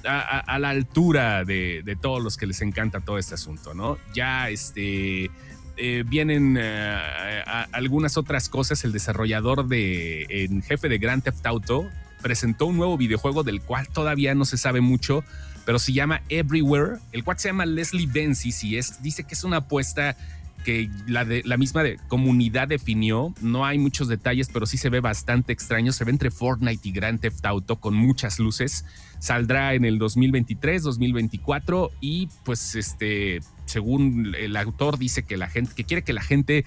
a, 0.04 0.58
la 0.58 0.68
altura 0.68 1.44
de, 1.44 1.96
todos 2.00 2.22
los 2.22 2.36
que 2.36 2.46
les 2.46 2.60
encanta 2.60 3.00
todo 3.00 3.16
este 3.16 3.34
asunto, 3.34 3.72
¿no? 3.72 3.96
Ya 4.14 4.50
este, 4.50 5.30
eh, 5.76 6.04
vienen 6.06 6.56
eh, 6.58 7.44
algunas 7.72 8.16
otras 8.16 8.48
cosas. 8.48 8.84
El 8.84 8.92
desarrollador 8.92 9.66
de 9.66 10.26
en 10.28 10.62
jefe 10.62 10.88
de 10.88 10.98
Grand 10.98 11.22
Theft 11.22 11.44
Auto 11.46 11.88
presentó 12.22 12.66
un 12.66 12.76
nuevo 12.76 12.96
videojuego 12.96 13.42
del 13.42 13.60
cual 13.60 13.88
todavía 13.88 14.34
no 14.34 14.44
se 14.44 14.56
sabe 14.56 14.80
mucho, 14.80 15.24
pero 15.66 15.78
se 15.78 15.92
llama 15.92 16.22
Everywhere. 16.28 16.98
El 17.12 17.24
cual 17.24 17.38
se 17.38 17.48
llama 17.48 17.66
Leslie 17.66 18.06
Benzies 18.06 18.64
y 18.64 18.78
es, 18.78 19.02
dice 19.02 19.24
que 19.24 19.34
es 19.34 19.44
una 19.44 19.58
apuesta 19.58 20.16
que 20.64 20.90
la, 21.06 21.24
de, 21.24 21.42
la 21.44 21.56
misma 21.56 21.82
de, 21.82 21.98
comunidad 22.08 22.66
definió. 22.66 23.32
No 23.40 23.64
hay 23.64 23.78
muchos 23.78 24.08
detalles, 24.08 24.48
pero 24.52 24.66
sí 24.66 24.76
se 24.76 24.88
ve 24.88 25.00
bastante 25.00 25.52
extraño. 25.52 25.92
Se 25.92 26.04
ve 26.04 26.10
entre 26.10 26.30
Fortnite 26.30 26.88
y 26.88 26.92
Grand 26.92 27.20
Theft 27.20 27.44
Auto 27.44 27.76
con 27.76 27.94
muchas 27.94 28.40
luces. 28.40 28.84
Saldrá 29.20 29.74
en 29.74 29.84
el 29.84 29.98
2023, 29.98 30.82
2024 30.82 31.92
y 32.00 32.28
pues 32.44 32.74
este, 32.74 33.40
según 33.66 34.34
el 34.36 34.56
autor 34.56 34.98
dice 34.98 35.22
que 35.22 35.36
la 35.36 35.48
gente, 35.48 35.74
que 35.74 35.84
quiere 35.84 36.02
que 36.02 36.12
la 36.12 36.22
gente 36.22 36.64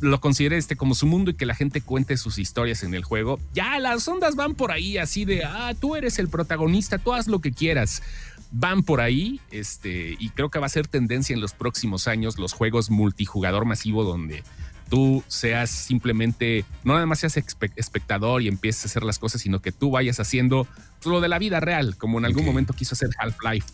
lo 0.00 0.20
considere 0.20 0.56
este 0.56 0.76
como 0.76 0.94
su 0.94 1.06
mundo 1.06 1.30
y 1.30 1.34
que 1.34 1.46
la 1.46 1.54
gente 1.54 1.80
cuente 1.80 2.16
sus 2.16 2.38
historias 2.38 2.82
en 2.82 2.94
el 2.94 3.04
juego. 3.04 3.38
Ya 3.52 3.78
las 3.78 4.06
ondas 4.06 4.36
van 4.36 4.54
por 4.54 4.72
ahí 4.72 4.98
así 4.98 5.24
de, 5.24 5.44
ah, 5.44 5.74
tú 5.80 5.96
eres 5.96 6.18
el 6.18 6.28
protagonista, 6.28 6.98
tú 6.98 7.12
haz 7.12 7.26
lo 7.26 7.40
que 7.40 7.52
quieras 7.52 8.02
van 8.50 8.82
por 8.82 9.00
ahí, 9.00 9.40
este, 9.50 10.16
y 10.18 10.30
creo 10.30 10.50
que 10.50 10.58
va 10.58 10.66
a 10.66 10.70
ser 10.70 10.86
tendencia 10.86 11.34
en 11.34 11.40
los 11.40 11.52
próximos 11.52 12.08
años 12.08 12.38
los 12.38 12.52
juegos 12.52 12.90
multijugador 12.90 13.64
masivo 13.64 14.04
donde 14.04 14.42
tú 14.88 15.22
seas 15.28 15.68
simplemente, 15.70 16.64
no 16.82 16.94
nada 16.94 17.04
más 17.04 17.18
seas 17.18 17.36
espectador 17.76 18.40
y 18.40 18.48
empieces 18.48 18.84
a 18.84 18.88
hacer 18.88 19.02
las 19.02 19.18
cosas, 19.18 19.42
sino 19.42 19.60
que 19.60 19.70
tú 19.70 19.90
vayas 19.90 20.18
haciendo 20.18 20.66
lo 21.04 21.20
de 21.20 21.28
la 21.28 21.38
vida 21.38 21.60
real, 21.60 21.96
como 21.96 22.18
en 22.18 22.24
algún 22.24 22.44
momento 22.44 22.72
quiso 22.72 22.94
hacer 22.94 23.10
Half-Life, 23.18 23.66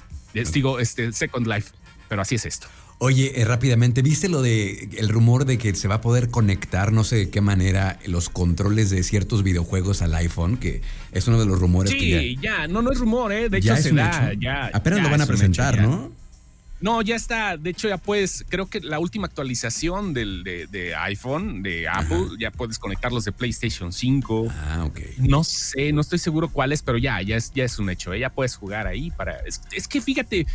digo, 0.52 0.80
este, 0.80 1.12
Second 1.12 1.46
Life, 1.46 1.70
pero 2.08 2.22
así 2.22 2.34
es 2.34 2.46
esto. 2.46 2.66
Oye, 3.04 3.38
eh, 3.38 3.44
rápidamente, 3.44 4.00
¿viste 4.00 4.30
lo 4.30 4.40
de 4.40 4.88
el 4.96 5.10
rumor 5.10 5.44
de 5.44 5.58
que 5.58 5.74
se 5.74 5.88
va 5.88 5.96
a 5.96 6.00
poder 6.00 6.30
conectar, 6.30 6.90
no 6.90 7.04
sé 7.04 7.16
de 7.16 7.28
qué 7.28 7.42
manera, 7.42 7.98
los 8.06 8.30
controles 8.30 8.88
de 8.88 9.02
ciertos 9.02 9.42
videojuegos 9.42 10.00
al 10.00 10.14
iPhone? 10.14 10.56
Que 10.56 10.80
es 11.12 11.28
uno 11.28 11.38
de 11.38 11.44
los 11.44 11.60
rumores 11.60 11.92
sí, 11.92 11.98
que 11.98 12.34
ya... 12.36 12.40
ya, 12.40 12.66
no, 12.66 12.80
no 12.80 12.90
es 12.90 12.98
rumor, 12.98 13.30
¿eh? 13.30 13.50
De 13.50 13.58
hecho, 13.58 13.76
se 13.76 13.92
da, 13.92 14.32
ya. 14.32 14.70
Apenas 14.72 15.02
lo 15.02 15.10
van 15.10 15.20
a 15.20 15.26
presentar, 15.26 15.82
¿no? 15.82 16.12
No, 16.80 17.02
ya 17.02 17.16
está. 17.16 17.58
De 17.58 17.70
hecho, 17.70 17.90
ya 17.90 17.98
puedes, 17.98 18.42
creo 18.48 18.66
que 18.70 18.80
la 18.80 18.98
última 18.98 19.26
actualización 19.26 20.14
del, 20.14 20.42
de, 20.42 20.94
iPhone, 20.94 21.62
de 21.62 21.86
Apple, 21.86 22.28
ya 22.40 22.50
puedes 22.52 22.78
conectarlos 22.78 23.26
de 23.26 23.32
PlayStation 23.32 23.92
5. 23.92 24.46
Ah, 24.50 24.84
ok. 24.86 25.00
No 25.18 25.44
sé, 25.44 25.92
no 25.92 26.00
estoy 26.00 26.18
seguro 26.18 26.48
cuál 26.48 26.72
es, 26.72 26.80
pero 26.80 26.96
ya, 26.96 27.20
ya 27.20 27.36
es, 27.36 27.52
ya 27.54 27.64
es 27.64 27.78
un 27.78 27.90
hecho. 27.90 28.14
¿eh? 28.14 28.20
Ya 28.20 28.30
puedes 28.30 28.56
jugar 28.56 28.86
ahí 28.86 29.10
para. 29.10 29.40
es 29.46 29.88
que 29.88 30.00
fíjate, 30.00 30.46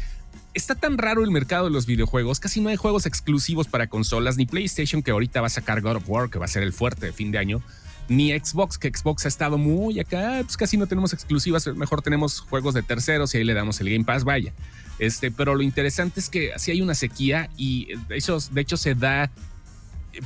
está 0.59 0.75
tan 0.75 0.97
raro 0.97 1.23
el 1.23 1.31
mercado 1.31 1.65
de 1.65 1.71
los 1.71 1.85
videojuegos, 1.85 2.39
casi 2.39 2.61
no 2.61 2.69
hay 2.69 2.75
juegos 2.75 3.05
exclusivos 3.05 3.67
para 3.67 3.87
consolas, 3.87 4.37
ni 4.37 4.45
PlayStation 4.45 5.01
que 5.01 5.11
ahorita 5.11 5.41
va 5.41 5.47
a 5.47 5.49
sacar 5.49 5.81
God 5.81 5.97
of 5.97 6.09
War, 6.09 6.29
que 6.29 6.37
va 6.37 6.45
a 6.45 6.49
ser 6.49 6.63
el 6.63 6.73
fuerte 6.73 7.07
de 7.07 7.13
fin 7.13 7.31
de 7.31 7.37
año, 7.37 7.61
ni 8.09 8.37
Xbox, 8.37 8.77
que 8.77 8.89
Xbox 8.89 9.25
ha 9.25 9.29
estado 9.29 9.57
muy 9.57 9.99
acá, 9.99 10.41
pues 10.43 10.57
casi 10.57 10.77
no 10.77 10.87
tenemos 10.87 11.13
exclusivas, 11.13 11.67
mejor 11.75 12.01
tenemos 12.01 12.41
juegos 12.41 12.73
de 12.73 12.83
terceros 12.83 13.33
y 13.33 13.37
ahí 13.37 13.43
le 13.43 13.53
damos 13.53 13.79
el 13.79 13.89
Game 13.89 14.03
Pass, 14.03 14.23
vaya. 14.23 14.53
Este, 14.97 15.31
pero 15.31 15.55
lo 15.55 15.61
interesante 15.61 16.19
es 16.19 16.29
que 16.29 16.51
sí 16.57 16.71
hay 16.71 16.81
una 16.81 16.95
sequía 16.95 17.49
y 17.55 17.95
de 18.07 18.17
hecho, 18.17 18.37
de 18.51 18.61
hecho 18.61 18.75
se 18.75 18.95
da 18.95 19.31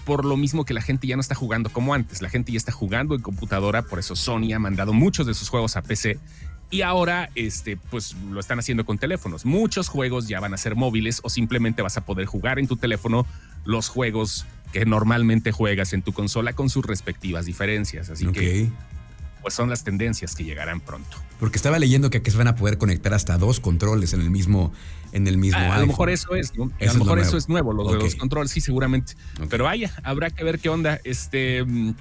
por 0.06 0.26
lo 0.26 0.38
mismo 0.38 0.66
que 0.66 0.74
la 0.74 0.82
gente 0.82 1.06
ya 1.06 1.16
no 1.16 1.22
está 1.22 1.36
jugando 1.36 1.70
como 1.70 1.94
antes, 1.94 2.22
la 2.22 2.30
gente 2.30 2.52
ya 2.52 2.58
está 2.58 2.72
jugando 2.72 3.14
en 3.14 3.22
computadora, 3.22 3.84
por 3.84 4.00
eso 4.00 4.16
Sony 4.16 4.54
ha 4.56 4.60
mandado 4.60 4.94
muchos 4.94 5.28
de 5.28 5.34
sus 5.34 5.50
juegos 5.50 5.76
a 5.76 5.84
PC 5.84 6.18
y 6.70 6.82
ahora, 6.82 7.30
este, 7.36 7.78
pues 7.78 8.16
lo 8.32 8.40
están 8.40 8.60
haciendo 8.60 8.86
con 8.86 8.98
teléfonos. 8.98 9.46
Muchos 9.46 9.90
juegos 9.90 10.28
ya 10.28 10.40
van 10.40 10.54
a 10.54 10.58
ser 10.58 10.76
móviles 10.76 11.20
o 11.24 11.30
simplemente 11.30 11.82
vas 11.82 11.98
a 11.98 12.02
poder 12.06 12.26
jugar 12.26 12.60
en 12.60 12.68
tu 12.68 12.78
teléfono 12.78 13.26
los 13.66 13.90
juegos 13.90 14.46
que 14.72 14.86
normalmente 14.86 15.52
juegas 15.52 15.94
en 15.94 16.02
tu 16.02 16.14
consola 16.14 16.54
con 16.54 16.70
sus 16.70 16.86
respectivas 16.86 17.46
diferencias. 17.46 18.10
Así 18.10 18.26
que, 18.28 18.70
pues 19.44 19.54
son 19.54 19.70
las 19.70 19.84
tendencias 19.84 20.36
que 20.36 20.44
llegarán 20.44 20.80
pronto. 20.80 21.18
Porque 21.40 21.58
estaba 21.58 21.78
leyendo 21.78 22.10
que 22.10 22.20
aquí 22.20 22.32
se 22.32 22.38
van 22.38 22.48
a 22.48 22.56
poder 22.56 22.78
conectar 22.78 23.14
hasta 23.14 23.38
dos 23.38 23.60
controles 23.60 24.14
en 24.14 24.22
el 24.22 24.32
mismo, 24.32 24.74
en 25.12 25.28
el 25.28 25.38
mismo. 25.38 25.60
Ah, 25.60 25.76
a 25.76 25.80
lo 25.80 25.88
mejor 25.88 26.10
eso 26.10 26.34
es, 26.34 26.56
¿no? 26.56 26.72
a 26.82 26.86
lo 26.86 26.94
mejor 26.96 27.20
eso 27.20 27.38
es 27.38 27.50
nuevo, 27.50 27.72
los 27.74 27.92
de 27.92 28.00
los 28.00 28.16
controles, 28.16 28.52
sí, 28.52 28.62
seguramente. 28.62 29.14
Pero 29.50 29.66
vaya, 29.66 29.94
habrá 30.04 30.32
que 30.32 30.44
ver 30.44 30.60
qué 30.60 30.70
onda. 30.70 31.00
Este 31.04 31.64
mm, 31.64 31.94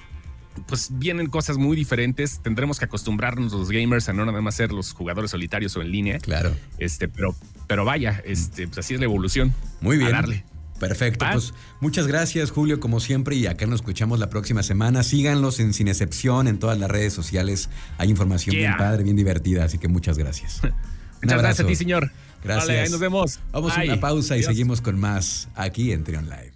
pues 0.67 0.89
vienen 0.93 1.29
cosas 1.29 1.59
muy 1.59 1.77
diferentes. 1.77 2.41
Tendremos 2.43 2.79
que 2.79 2.85
acostumbrarnos 2.85 3.53
los 3.53 3.71
gamers 3.71 4.09
a 4.09 4.13
no 4.13 4.25
nada 4.25 4.41
más 4.41 4.55
ser 4.55 4.73
los 4.73 4.93
jugadores 4.93 5.31
solitarios 5.31 5.77
o 5.77 5.83
en 5.83 5.91
línea. 5.91 6.19
Claro. 6.19 6.55
Este, 6.79 7.09
pero, 7.09 7.35
pero 7.67 7.85
vaya, 7.85 8.23
este, 8.25 8.67
pues 8.67 8.79
así 8.79 8.95
es 8.95 9.01
la 9.01 9.07
evolución. 9.07 9.55
Muy 9.81 9.99
bien. 9.99 10.11
darle. 10.11 10.45
Perfecto, 10.79 11.25
pues 11.33 11.55
muchas 11.79 12.09
gracias 12.09 12.51
Julio 12.51 12.81
como 12.81 12.99
siempre 12.99 13.37
y 13.37 13.47
acá 13.47 13.67
nos 13.67 13.77
escuchamos 13.77 14.19
la 14.19 14.29
próxima 14.29 14.65
semana. 14.65 15.05
Síganlos 15.05 15.61
en 15.61 15.75
Sin 15.75 15.87
Excepción 15.87 16.49
en 16.49 16.59
todas 16.59 16.77
las 16.77 16.91
redes 16.91 17.13
sociales. 17.13 17.71
Hay 17.99 18.11
información 18.11 18.57
bien 18.57 18.77
padre, 18.77 19.05
bien 19.05 19.15
divertida, 19.15 19.63
así 19.65 19.79
que 19.79 19.87
muchas 19.87 20.19
gracias. 20.19 20.61
muchas 21.23 21.39
gracias 21.39 21.61
a 21.61 21.69
ti, 21.69 21.77
señor. 21.77 22.11
Gracias. 22.43 22.87
ahí 22.87 22.91
nos 22.91 22.99
vemos. 22.99 23.39
Vamos 23.53 23.79
a 23.79 23.83
una 23.85 24.01
pausa 24.01 24.37
y 24.37 24.43
seguimos 24.43 24.81
con 24.81 24.99
más 24.99 25.49
aquí 25.55 25.93
en 25.93 26.03
Trion 26.03 26.25
Live. 26.25 26.53